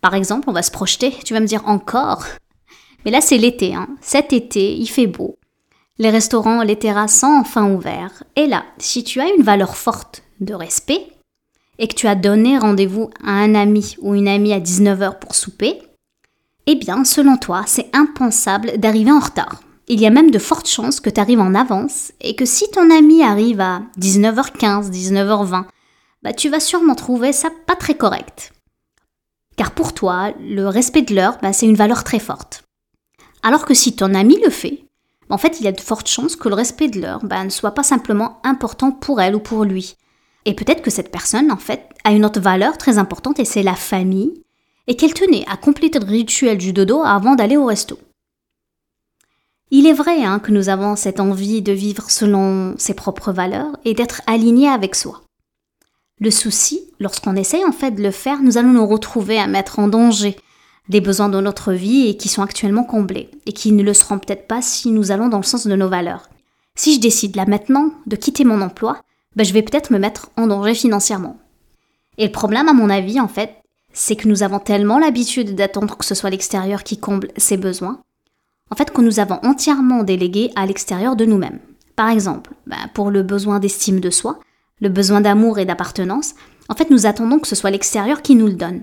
Par 0.00 0.14
exemple, 0.14 0.48
on 0.48 0.54
va 0.54 0.62
se 0.62 0.70
projeter, 0.70 1.12
tu 1.24 1.34
vas 1.34 1.40
me 1.40 1.46
dire 1.46 1.68
encore. 1.68 2.24
Mais 3.04 3.10
là, 3.10 3.20
c'est 3.20 3.36
l'été. 3.36 3.74
Hein. 3.74 3.88
Cet 4.00 4.32
été, 4.32 4.74
il 4.74 4.86
fait 4.86 5.06
beau. 5.06 5.38
Les 5.98 6.08
restaurants, 6.08 6.62
les 6.62 6.76
terrasses 6.76 7.20
sont 7.20 7.26
enfin 7.26 7.70
ouverts. 7.70 8.24
Et 8.36 8.46
là, 8.46 8.64
si 8.78 9.04
tu 9.04 9.20
as 9.20 9.28
une 9.28 9.42
valeur 9.42 9.76
forte 9.76 10.22
de 10.40 10.54
respect 10.54 11.06
et 11.78 11.88
que 11.88 11.94
tu 11.94 12.06
as 12.06 12.14
donné 12.14 12.56
rendez-vous 12.56 13.10
à 13.22 13.32
un 13.32 13.54
ami 13.54 13.96
ou 14.00 14.14
une 14.14 14.28
amie 14.28 14.54
à 14.54 14.60
19h 14.60 15.18
pour 15.18 15.34
souper, 15.34 15.82
eh 16.66 16.76
bien, 16.76 17.04
selon 17.04 17.36
toi, 17.36 17.64
c'est 17.66 17.94
impensable 17.94 18.78
d'arriver 18.78 19.12
en 19.12 19.20
retard 19.20 19.60
il 19.92 20.00
y 20.00 20.06
a 20.06 20.10
même 20.10 20.30
de 20.30 20.38
fortes 20.38 20.68
chances 20.68 21.00
que 21.00 21.10
tu 21.10 21.20
arrives 21.20 21.40
en 21.40 21.54
avance 21.54 22.12
et 22.20 22.36
que 22.36 22.44
si 22.44 22.70
ton 22.70 22.90
ami 22.90 23.24
arrive 23.24 23.60
à 23.60 23.82
19h15, 23.98 24.88
19h20, 24.88 25.64
bah 26.22 26.32
tu 26.32 26.48
vas 26.48 26.60
sûrement 26.60 26.94
trouver 26.94 27.32
ça 27.32 27.48
pas 27.66 27.74
très 27.74 27.94
correct. 27.94 28.52
Car 29.56 29.72
pour 29.72 29.92
toi, 29.92 30.32
le 30.40 30.68
respect 30.68 31.02
de 31.02 31.14
l'heure, 31.14 31.38
bah, 31.42 31.52
c'est 31.52 31.66
une 31.66 31.74
valeur 31.74 32.04
très 32.04 32.20
forte. 32.20 32.62
Alors 33.42 33.64
que 33.64 33.74
si 33.74 33.96
ton 33.96 34.14
ami 34.14 34.38
le 34.44 34.50
fait, 34.50 34.84
bah, 35.28 35.34
en 35.34 35.38
fait, 35.38 35.58
il 35.58 35.64
y 35.64 35.68
a 35.68 35.72
de 35.72 35.80
fortes 35.80 36.08
chances 36.08 36.36
que 36.36 36.48
le 36.48 36.54
respect 36.54 36.88
de 36.88 37.00
l'heure 37.00 37.24
bah, 37.24 37.42
ne 37.42 37.50
soit 37.50 37.74
pas 37.74 37.82
simplement 37.82 38.40
important 38.44 38.92
pour 38.92 39.20
elle 39.20 39.34
ou 39.34 39.40
pour 39.40 39.64
lui. 39.64 39.96
Et 40.44 40.54
peut-être 40.54 40.82
que 40.82 40.90
cette 40.90 41.10
personne, 41.10 41.50
en 41.50 41.56
fait, 41.56 41.88
a 42.04 42.12
une 42.12 42.24
autre 42.24 42.40
valeur 42.40 42.78
très 42.78 42.96
importante 42.96 43.40
et 43.40 43.44
c'est 43.44 43.62
la 43.62 43.74
famille, 43.74 44.42
et 44.86 44.96
qu'elle 44.96 45.14
tenait 45.14 45.44
à 45.48 45.56
compléter 45.56 45.98
le 45.98 46.06
rituel 46.06 46.58
du 46.58 46.72
dodo 46.72 47.02
avant 47.02 47.34
d'aller 47.34 47.56
au 47.56 47.66
resto. 47.66 47.98
Il 49.72 49.86
est 49.86 49.92
vrai 49.92 50.24
hein, 50.24 50.40
que 50.40 50.50
nous 50.50 50.68
avons 50.68 50.96
cette 50.96 51.20
envie 51.20 51.62
de 51.62 51.72
vivre 51.72 52.10
selon 52.10 52.74
ses 52.76 52.94
propres 52.94 53.32
valeurs 53.32 53.78
et 53.84 53.94
d'être 53.94 54.20
alignés 54.26 54.68
avec 54.68 54.96
soi. 54.96 55.22
Le 56.18 56.30
souci, 56.30 56.80
lorsqu'on 56.98 57.36
essaye 57.36 57.64
en 57.64 57.72
fait 57.72 57.92
de 57.92 58.02
le 58.02 58.10
faire, 58.10 58.42
nous 58.42 58.58
allons 58.58 58.72
nous 58.72 58.86
retrouver 58.86 59.38
à 59.38 59.46
mettre 59.46 59.78
en 59.78 59.88
danger 59.88 60.36
des 60.88 61.00
besoins 61.00 61.28
de 61.28 61.40
notre 61.40 61.72
vie 61.72 62.08
et 62.08 62.16
qui 62.16 62.28
sont 62.28 62.42
actuellement 62.42 62.82
comblés, 62.82 63.30
et 63.46 63.52
qui 63.52 63.70
ne 63.70 63.84
le 63.84 63.94
seront 63.94 64.18
peut-être 64.18 64.48
pas 64.48 64.60
si 64.60 64.90
nous 64.90 65.12
allons 65.12 65.28
dans 65.28 65.38
le 65.38 65.44
sens 65.44 65.66
de 65.66 65.76
nos 65.76 65.88
valeurs. 65.88 66.28
Si 66.76 66.94
je 66.94 67.00
décide 67.00 67.36
là 67.36 67.46
maintenant 67.46 67.92
de 68.06 68.16
quitter 68.16 68.44
mon 68.44 68.60
emploi, 68.60 69.00
ben 69.36 69.44
je 69.44 69.52
vais 69.52 69.62
peut-être 69.62 69.92
me 69.92 69.98
mettre 69.98 70.30
en 70.36 70.48
danger 70.48 70.74
financièrement. 70.74 71.38
Et 72.18 72.26
le 72.26 72.32
problème, 72.32 72.68
à 72.68 72.72
mon 72.72 72.90
avis, 72.90 73.20
en 73.20 73.28
fait, 73.28 73.54
c'est 73.92 74.16
que 74.16 74.28
nous 74.28 74.42
avons 74.42 74.58
tellement 74.58 74.98
l'habitude 74.98 75.54
d'attendre 75.54 75.96
que 75.96 76.04
ce 76.04 76.16
soit 76.16 76.30
l'extérieur 76.30 76.82
qui 76.82 76.98
comble 76.98 77.28
ces 77.36 77.56
besoins, 77.56 78.00
en 78.70 78.76
fait 78.76 78.92
que 78.92 79.00
nous 79.00 79.20
avons 79.20 79.38
entièrement 79.42 80.02
délégué 80.02 80.50
à 80.56 80.66
l'extérieur 80.66 81.16
de 81.16 81.24
nous-mêmes. 81.24 81.58
Par 81.96 82.08
exemple, 82.08 82.52
bah, 82.66 82.76
pour 82.94 83.10
le 83.10 83.22
besoin 83.22 83.58
d'estime 83.58 84.00
de 84.00 84.10
soi, 84.10 84.38
le 84.80 84.88
besoin 84.88 85.20
d'amour 85.20 85.58
et 85.58 85.64
d'appartenance, 85.64 86.34
en 86.68 86.74
fait 86.74 86.90
nous 86.90 87.06
attendons 87.06 87.38
que 87.38 87.48
ce 87.48 87.56
soit 87.56 87.70
l'extérieur 87.70 88.22
qui 88.22 88.34
nous 88.34 88.46
le 88.46 88.54
donne. 88.54 88.82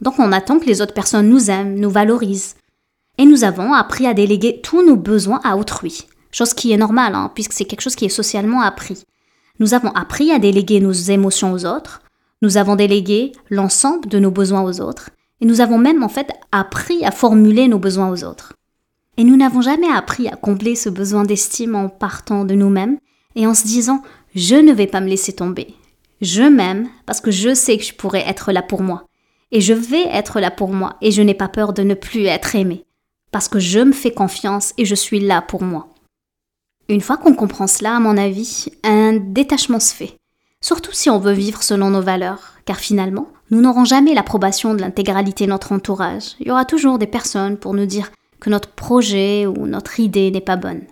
Donc 0.00 0.18
on 0.18 0.32
attend 0.32 0.58
que 0.58 0.66
les 0.66 0.80
autres 0.80 0.94
personnes 0.94 1.28
nous 1.28 1.50
aiment, 1.50 1.78
nous 1.78 1.90
valorisent. 1.90 2.56
Et 3.18 3.26
nous 3.26 3.44
avons 3.44 3.74
appris 3.74 4.06
à 4.06 4.14
déléguer 4.14 4.60
tous 4.62 4.84
nos 4.84 4.96
besoins 4.96 5.40
à 5.44 5.56
autrui, 5.56 6.06
chose 6.32 6.54
qui 6.54 6.72
est 6.72 6.78
normale, 6.78 7.14
hein, 7.14 7.30
puisque 7.34 7.52
c'est 7.52 7.66
quelque 7.66 7.82
chose 7.82 7.96
qui 7.96 8.06
est 8.06 8.08
socialement 8.08 8.62
appris. 8.62 9.04
Nous 9.58 9.74
avons 9.74 9.90
appris 9.90 10.32
à 10.32 10.38
déléguer 10.38 10.80
nos 10.80 10.92
émotions 10.92 11.52
aux 11.52 11.66
autres, 11.66 12.00
nous 12.40 12.56
avons 12.56 12.76
délégué 12.76 13.32
l'ensemble 13.50 14.08
de 14.08 14.18
nos 14.18 14.30
besoins 14.30 14.62
aux 14.62 14.80
autres, 14.80 15.10
et 15.42 15.44
nous 15.44 15.60
avons 15.60 15.76
même 15.76 16.02
en 16.02 16.08
fait 16.08 16.32
appris 16.50 17.04
à 17.04 17.10
formuler 17.10 17.68
nos 17.68 17.78
besoins 17.78 18.10
aux 18.10 18.24
autres. 18.24 18.54
Et 19.20 19.24
nous 19.24 19.36
n'avons 19.36 19.60
jamais 19.60 19.92
appris 19.92 20.28
à 20.28 20.36
combler 20.36 20.74
ce 20.74 20.88
besoin 20.88 21.24
d'estime 21.24 21.74
en 21.74 21.90
partant 21.90 22.46
de 22.46 22.54
nous-mêmes 22.54 22.96
et 23.36 23.46
en 23.46 23.52
se 23.52 23.64
disant 23.64 24.00
je 24.34 24.54
ne 24.54 24.72
vais 24.72 24.86
pas 24.86 25.02
me 25.02 25.08
laisser 25.10 25.34
tomber. 25.34 25.74
Je 26.22 26.42
m'aime 26.42 26.88
parce 27.04 27.20
que 27.20 27.30
je 27.30 27.52
sais 27.52 27.76
que 27.76 27.84
je 27.84 27.92
pourrais 27.92 28.26
être 28.26 28.50
là 28.50 28.62
pour 28.62 28.80
moi. 28.80 29.04
Et 29.52 29.60
je 29.60 29.74
vais 29.74 30.06
être 30.06 30.40
là 30.40 30.50
pour 30.50 30.70
moi 30.70 30.96
et 31.02 31.10
je 31.10 31.20
n'ai 31.20 31.34
pas 31.34 31.48
peur 31.48 31.74
de 31.74 31.82
ne 31.82 31.92
plus 31.92 32.24
être 32.24 32.56
aimé. 32.56 32.86
Parce 33.30 33.48
que 33.48 33.58
je 33.58 33.80
me 33.80 33.92
fais 33.92 34.10
confiance 34.10 34.72
et 34.78 34.86
je 34.86 34.94
suis 34.94 35.20
là 35.20 35.42
pour 35.42 35.62
moi. 35.62 35.88
Une 36.88 37.02
fois 37.02 37.18
qu'on 37.18 37.34
comprend 37.34 37.66
cela, 37.66 37.96
à 37.96 38.00
mon 38.00 38.16
avis, 38.16 38.68
un 38.84 39.18
détachement 39.18 39.80
se 39.80 39.94
fait. 39.94 40.16
Surtout 40.62 40.92
si 40.94 41.10
on 41.10 41.18
veut 41.18 41.32
vivre 41.32 41.62
selon 41.62 41.90
nos 41.90 42.00
valeurs, 42.00 42.54
car 42.64 42.78
finalement, 42.78 43.28
nous 43.50 43.60
n'aurons 43.60 43.84
jamais 43.84 44.14
l'approbation 44.14 44.72
de 44.72 44.80
l'intégralité 44.80 45.44
de 45.44 45.50
notre 45.50 45.72
entourage. 45.72 46.36
Il 46.40 46.48
y 46.48 46.50
aura 46.50 46.64
toujours 46.64 46.98
des 46.98 47.06
personnes 47.06 47.58
pour 47.58 47.74
nous 47.74 47.84
dire 47.84 48.10
que 48.40 48.50
notre 48.50 48.70
projet 48.70 49.46
ou 49.46 49.66
notre 49.66 50.00
idée 50.00 50.30
n'est 50.30 50.40
pas 50.40 50.56
bonne. 50.56 50.82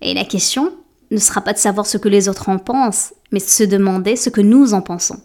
Et 0.00 0.14
la 0.14 0.24
question 0.24 0.72
ne 1.10 1.18
sera 1.18 1.40
pas 1.40 1.52
de 1.52 1.58
savoir 1.58 1.86
ce 1.86 1.98
que 1.98 2.08
les 2.08 2.28
autres 2.28 2.48
en 2.48 2.58
pensent, 2.58 3.14
mais 3.32 3.40
de 3.40 3.44
se 3.44 3.64
demander 3.64 4.16
ce 4.16 4.30
que 4.30 4.40
nous 4.40 4.74
en 4.74 4.82
pensons. 4.82 5.20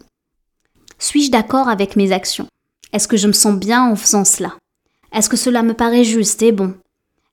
Suis-je 0.98 1.30
d'accord 1.30 1.68
avec 1.68 1.96
mes 1.96 2.12
actions? 2.12 2.48
Est-ce 2.92 3.08
que 3.08 3.16
je 3.16 3.28
me 3.28 3.32
sens 3.32 3.58
bien 3.58 3.84
en 3.84 3.96
faisant 3.96 4.24
cela? 4.24 4.54
Est-ce 5.12 5.28
que 5.28 5.36
cela 5.36 5.62
me 5.62 5.74
paraît 5.74 6.04
juste 6.04 6.42
et 6.42 6.52
bon? 6.52 6.74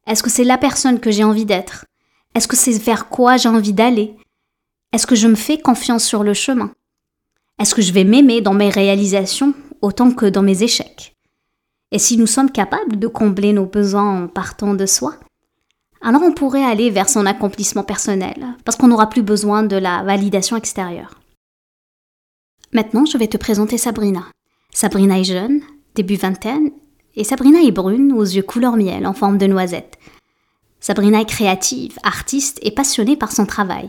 Est-ce 0.06 0.22
que 0.22 0.30
c'est 0.30 0.44
la 0.44 0.58
personne 0.58 1.00
que 1.00 1.12
j'ai 1.12 1.24
envie 1.24 1.46
d'être? 1.46 1.86
Est-ce 2.36 2.48
que 2.48 2.58
c'est 2.58 2.78
vers 2.78 3.08
quoi 3.10 3.38
j'ai 3.38 3.50
envie 3.50 3.74
d'aller? 3.74 4.16
Est-ce 4.92 5.08
que 5.08 5.16
je 5.16 5.28
me 5.28 5.36
fais 5.36 5.58
confiance 5.58 6.04
sur 6.04 6.24
le 6.24 6.34
chemin? 6.34 6.72
Est-ce 7.60 7.74
que 7.74 7.82
je 7.82 7.94
vais 7.94 8.04
m'aimer 8.04 8.42
dans 8.42 8.54
mes 8.54 8.70
réalisations 8.70 9.54
autant 9.82 10.12
que 10.12 10.26
dans 10.26 10.42
mes 10.42 10.63
échecs? 10.63 11.12
Et 11.93 11.99
si 11.99 12.17
nous 12.17 12.25
sommes 12.25 12.51
capables 12.51 12.97
de 12.97 13.08
combler 13.08 13.53
nos 13.53 13.67
besoins 13.67 14.23
en 14.23 14.27
partant 14.27 14.73
de 14.73 14.88
soi, 14.88 15.13
alors 16.01 16.23
on 16.23 16.34
pourrait 16.34 16.63
aller 16.63 16.89
vers 16.89 17.08
son 17.08 17.27
accomplissement 17.27 17.84
personnel, 17.84 18.47
parce 18.65 18.75
qu'on 18.75 18.88
n'aura 18.88 19.10
plus 19.10 19.21
besoin 19.21 19.62
de 19.62 19.75
la 19.75 20.01
validation 20.01 20.58
extérieure. 20.58 21.21
Maintenant, 22.73 23.06
je 23.06 23.15
vais 23.19 23.27
te 23.27 23.38
présenter 23.38 23.77
Sabrina. 23.77 24.25
Sabrina 24.73 25.19
est 25.19 25.23
jeune, 25.23 25.62
début 25.93 26.15
vingtaine, 26.15 26.71
et 27.15 27.23
Sabrina 27.23 27.62
est 27.62 27.71
brune, 27.71 28.12
aux 28.12 28.23
yeux 28.23 28.41
couleur 28.41 28.75
miel, 28.75 29.06
en 29.06 29.13
forme 29.13 29.38
de 29.38 29.45
noisette. 29.45 29.99
Sabrina 30.79 31.21
est 31.21 31.29
créative, 31.29 31.99
artiste 32.01 32.58
et 32.63 32.71
passionnée 32.71 33.17
par 33.17 33.32
son 33.32 33.45
travail. 33.45 33.88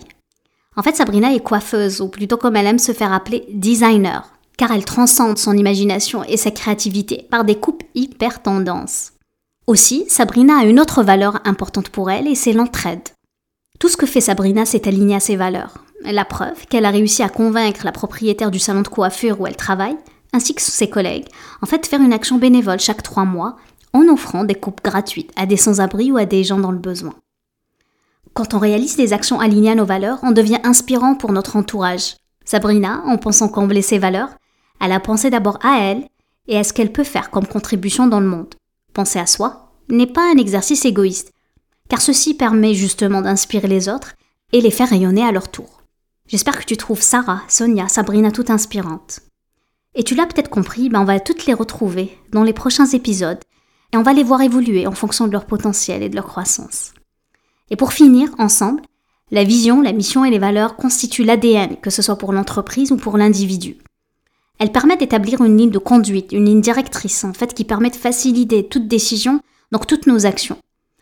En 0.76 0.82
fait, 0.82 0.94
Sabrina 0.94 1.32
est 1.32 1.42
coiffeuse, 1.42 2.02
ou 2.02 2.08
plutôt 2.08 2.36
comme 2.36 2.56
elle 2.56 2.66
aime 2.66 2.78
se 2.78 2.92
faire 2.92 3.14
appeler, 3.14 3.46
designer, 3.50 4.33
car 4.56 4.70
elle 4.72 4.84
transcende 4.84 5.38
son 5.38 5.56
imagination 5.56 6.22
et 6.24 6.36
sa 6.36 6.50
créativité 6.50 7.26
par 7.30 7.44
des 7.44 7.56
coupes 7.56 7.82
hyper 7.94 8.42
tendances. 8.42 9.12
Aussi, 9.66 10.04
Sabrina 10.08 10.58
a 10.58 10.64
une 10.64 10.80
autre 10.80 11.02
valeur 11.02 11.40
importante 11.44 11.88
pour 11.88 12.10
elle 12.10 12.26
et 12.28 12.34
c'est 12.34 12.52
l'entraide. 12.52 13.08
Tout 13.80 13.88
ce 13.88 13.96
que 13.96 14.06
fait 14.06 14.20
Sabrina 14.20 14.66
s'est 14.66 14.86
aligné 14.86 15.16
à 15.16 15.20
ses 15.20 15.36
valeurs. 15.36 15.84
La 16.04 16.24
preuve 16.24 16.66
qu'elle 16.68 16.84
a 16.84 16.90
réussi 16.90 17.22
à 17.22 17.28
convaincre 17.28 17.84
la 17.84 17.92
propriétaire 17.92 18.50
du 18.50 18.58
salon 18.58 18.82
de 18.82 18.88
coiffure 18.88 19.40
où 19.40 19.46
elle 19.46 19.56
travaille, 19.56 19.96
ainsi 20.32 20.54
que 20.54 20.60
ses 20.60 20.90
collègues, 20.90 21.28
en 21.62 21.66
fait 21.66 21.86
faire 21.86 22.00
une 22.00 22.12
action 22.12 22.36
bénévole 22.36 22.80
chaque 22.80 23.02
trois 23.02 23.24
mois 23.24 23.56
en 23.94 24.06
offrant 24.08 24.44
des 24.44 24.54
coupes 24.54 24.82
gratuites 24.84 25.32
à 25.36 25.46
des 25.46 25.56
sans-abri 25.56 26.12
ou 26.12 26.18
à 26.18 26.26
des 26.26 26.44
gens 26.44 26.58
dans 26.58 26.72
le 26.72 26.78
besoin. 26.78 27.14
Quand 28.34 28.52
on 28.52 28.58
réalise 28.58 28.96
des 28.96 29.12
actions 29.12 29.40
alignées 29.40 29.70
à 29.70 29.76
nos 29.76 29.84
valeurs, 29.84 30.18
on 30.22 30.32
devient 30.32 30.58
inspirant 30.64 31.14
pour 31.14 31.32
notre 31.32 31.56
entourage. 31.56 32.16
Sabrina, 32.44 33.02
en 33.06 33.16
pensant 33.16 33.48
combler 33.48 33.80
ses 33.80 33.98
valeurs, 33.98 34.30
elle 34.80 34.92
a 34.92 35.00
pensé 35.00 35.30
d'abord 35.30 35.58
à 35.62 35.80
elle 35.80 36.06
et 36.48 36.58
à 36.58 36.64
ce 36.64 36.72
qu'elle 36.72 36.92
peut 36.92 37.04
faire 37.04 37.30
comme 37.30 37.46
contribution 37.46 38.06
dans 38.06 38.20
le 38.20 38.26
monde. 38.26 38.54
Penser 38.92 39.18
à 39.18 39.26
soi 39.26 39.72
n'est 39.88 40.06
pas 40.06 40.30
un 40.30 40.36
exercice 40.36 40.84
égoïste, 40.84 41.32
car 41.88 42.00
ceci 42.00 42.34
permet 42.34 42.74
justement 42.74 43.22
d'inspirer 43.22 43.68
les 43.68 43.88
autres 43.88 44.14
et 44.52 44.60
les 44.60 44.70
faire 44.70 44.90
rayonner 44.90 45.24
à 45.24 45.32
leur 45.32 45.50
tour. 45.50 45.82
J'espère 46.26 46.58
que 46.58 46.64
tu 46.64 46.76
trouves 46.76 47.02
Sarah, 47.02 47.42
Sonia, 47.48 47.88
Sabrina 47.88 48.30
tout 48.30 48.46
inspirantes. 48.48 49.20
Et 49.94 50.04
tu 50.04 50.14
l'as 50.14 50.26
peut-être 50.26 50.50
compris, 50.50 50.88
ben 50.88 51.02
on 51.02 51.04
va 51.04 51.20
toutes 51.20 51.46
les 51.46 51.54
retrouver 51.54 52.18
dans 52.32 52.42
les 52.42 52.52
prochains 52.52 52.86
épisodes 52.86 53.40
et 53.92 53.96
on 53.96 54.02
va 54.02 54.12
les 54.12 54.24
voir 54.24 54.40
évoluer 54.40 54.86
en 54.86 54.92
fonction 54.92 55.26
de 55.26 55.32
leur 55.32 55.46
potentiel 55.46 56.02
et 56.02 56.08
de 56.08 56.16
leur 56.16 56.26
croissance. 56.26 56.92
Et 57.70 57.76
pour 57.76 57.92
finir, 57.92 58.34
ensemble, 58.38 58.82
la 59.30 59.44
vision, 59.44 59.82
la 59.82 59.92
mission 59.92 60.24
et 60.24 60.30
les 60.30 60.38
valeurs 60.38 60.76
constituent 60.76 61.24
l'ADN, 61.24 61.76
que 61.76 61.90
ce 61.90 62.02
soit 62.02 62.16
pour 62.16 62.32
l'entreprise 62.32 62.92
ou 62.92 62.96
pour 62.96 63.16
l'individu. 63.16 63.76
Elles 64.58 64.72
permettent 64.72 65.00
d'établir 65.00 65.42
une 65.42 65.56
ligne 65.56 65.70
de 65.70 65.78
conduite, 65.78 66.32
une 66.32 66.46
ligne 66.46 66.60
directrice, 66.60 67.24
en 67.24 67.32
fait, 67.32 67.54
qui 67.54 67.64
permet 67.64 67.90
de 67.90 67.96
faciliter 67.96 68.66
toute 68.66 68.88
décision, 68.88 69.40
donc 69.72 69.86
toutes 69.86 70.06
nos 70.06 70.26
actions. 70.26 70.58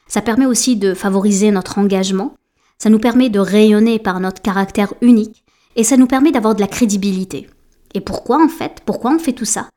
Ça 0.09 0.23
permet 0.23 0.47
aussi 0.47 0.77
de 0.77 0.95
favoriser 0.95 1.51
notre 1.51 1.79
engagement 1.79 2.35
ça 2.83 2.91
nous 2.91 2.99
permet 2.99 3.31
de 3.31 3.39
rayonner 3.39 4.01
par 4.01 4.19
notre 4.19 4.43
caractère 4.43 4.93
unique 5.03 5.45
et 5.77 5.85
ça 5.85 5.97
nous 5.97 6.09
permet 6.09 6.33
d'avoir 6.33 6.57
de 6.57 6.61
la 6.61 6.67
crédibilité. 6.67 7.49
Et 7.95 8.01
pourquoi 8.01 8.43
en 8.43 8.49
fait 8.49 8.83
Pourquoi 8.85 9.13
on 9.13 9.21
fait 9.21 9.35
tout 9.35 9.45
ça? 9.45 9.69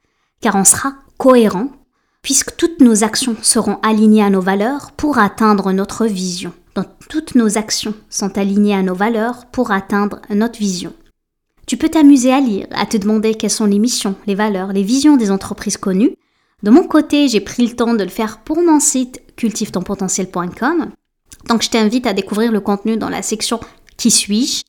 Car 0.41 0.55
on 0.55 0.63
sera 0.63 0.93
cohérent 1.19 1.67
puisque 2.23 2.55
toutes 2.55 2.81
nos 2.81 3.03
actions 3.03 3.35
seront 3.43 3.77
alignées 3.83 4.23
à 4.23 4.31
nos 4.31 4.41
valeurs 4.41 4.91
pour 4.93 5.19
atteindre 5.19 5.71
notre 5.71 6.07
vision. 6.07 6.51
Donc 6.73 6.88
toutes 7.07 7.35
nos 7.35 7.59
actions 7.59 7.93
sont 8.09 8.39
alignées 8.39 8.73
à 8.73 8.81
nos 8.81 8.95
valeurs 8.95 9.45
pour 9.51 9.69
atteindre 9.69 10.19
notre 10.31 10.57
vision. 10.57 10.91
Tu 11.67 11.78
peux 11.78 11.89
t'amuser 11.89 12.32
à 12.32 12.39
lire, 12.39 12.67
à 12.71 12.86
te 12.86 12.97
demander 12.97 13.36
quelles 13.36 13.49
sont 13.49 13.65
les 13.65 13.80
missions, 13.80 14.15
les 14.28 14.36
valeurs, 14.36 14.73
les 14.73 14.84
visions 14.84 15.17
des 15.17 15.32
entreprises 15.32 15.78
connues. 15.78 16.15
De 16.63 16.69
mon 16.69 16.84
côté, 16.84 17.28
j'ai 17.28 17.41
pris 17.41 17.67
le 17.67 17.75
temps 17.75 17.93
de 17.93 18.04
le 18.04 18.10
faire 18.10 18.39
pour 18.39 18.62
mon 18.62 18.80
site 18.80 19.21
cultivetonpotentiel.com 19.36 20.91
donc 21.47 21.62
je 21.62 21.69
t'invite 21.69 22.08
à 22.08 22.13
découvrir 22.13 22.51
le 22.51 22.60
contenu 22.60 22.97
dans 22.97 23.10
la 23.10 23.21
section 23.21 23.60
Qui 23.97 24.10
suis-je? 24.10 24.63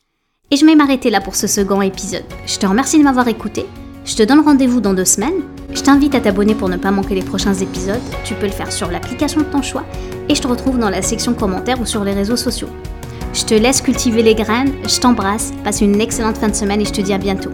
Et 0.51 0.57
je 0.57 0.67
vais 0.67 0.75
m'arrêter 0.75 1.11
là 1.11 1.21
pour 1.21 1.35
ce 1.35 1.47
second 1.47 1.81
épisode. 1.83 2.25
Je 2.47 2.59
te 2.59 2.67
remercie 2.67 2.99
de 2.99 3.03
m'avoir 3.03 3.27
écouté. 3.29 3.67
Je 4.05 4.15
te 4.15 4.23
donne 4.23 4.41
rendez-vous 4.41 4.81
dans 4.81 4.95
deux 4.95 5.05
semaines. 5.05 5.43
Je 5.73 5.81
t'invite 5.81 6.15
à 6.15 6.21
t'abonner 6.21 6.55
pour 6.55 6.69
ne 6.69 6.77
pas 6.77 6.93
manquer 6.93 7.15
les 7.15 7.23
prochains 7.23 7.55
épisodes. 7.55 8.01
Tu 8.25 8.35
peux 8.35 8.47
le 8.47 8.53
faire 8.53 8.71
sur 8.71 8.91
l'application 8.91 9.41
de 9.41 9.47
ton 9.47 9.63
choix. 9.63 9.85
Et 10.29 10.35
je 10.35 10.43
te 10.43 10.47
retrouve 10.47 10.79
dans 10.79 10.91
la 10.91 11.03
section 11.03 11.35
commentaires 11.35 11.81
ou 11.81 11.87
sur 11.87 12.05
les 12.05 12.13
réseaux 12.13 12.37
sociaux. 12.37 12.69
Je 13.33 13.45
te 13.45 13.55
laisse 13.55 13.81
cultiver 13.81 14.23
les 14.23 14.35
graines. 14.35 14.73
Je 14.85 15.01
t'embrasse. 15.01 15.53
Passe 15.65 15.81
une 15.81 16.01
excellente 16.01 16.39
fin 16.39 16.49
de 16.49 16.55
semaine 16.55 16.81
et 16.81 16.85
je 16.85 16.93
te 16.93 17.01
dis 17.01 17.13
à 17.13 17.19
bientôt. 17.19 17.51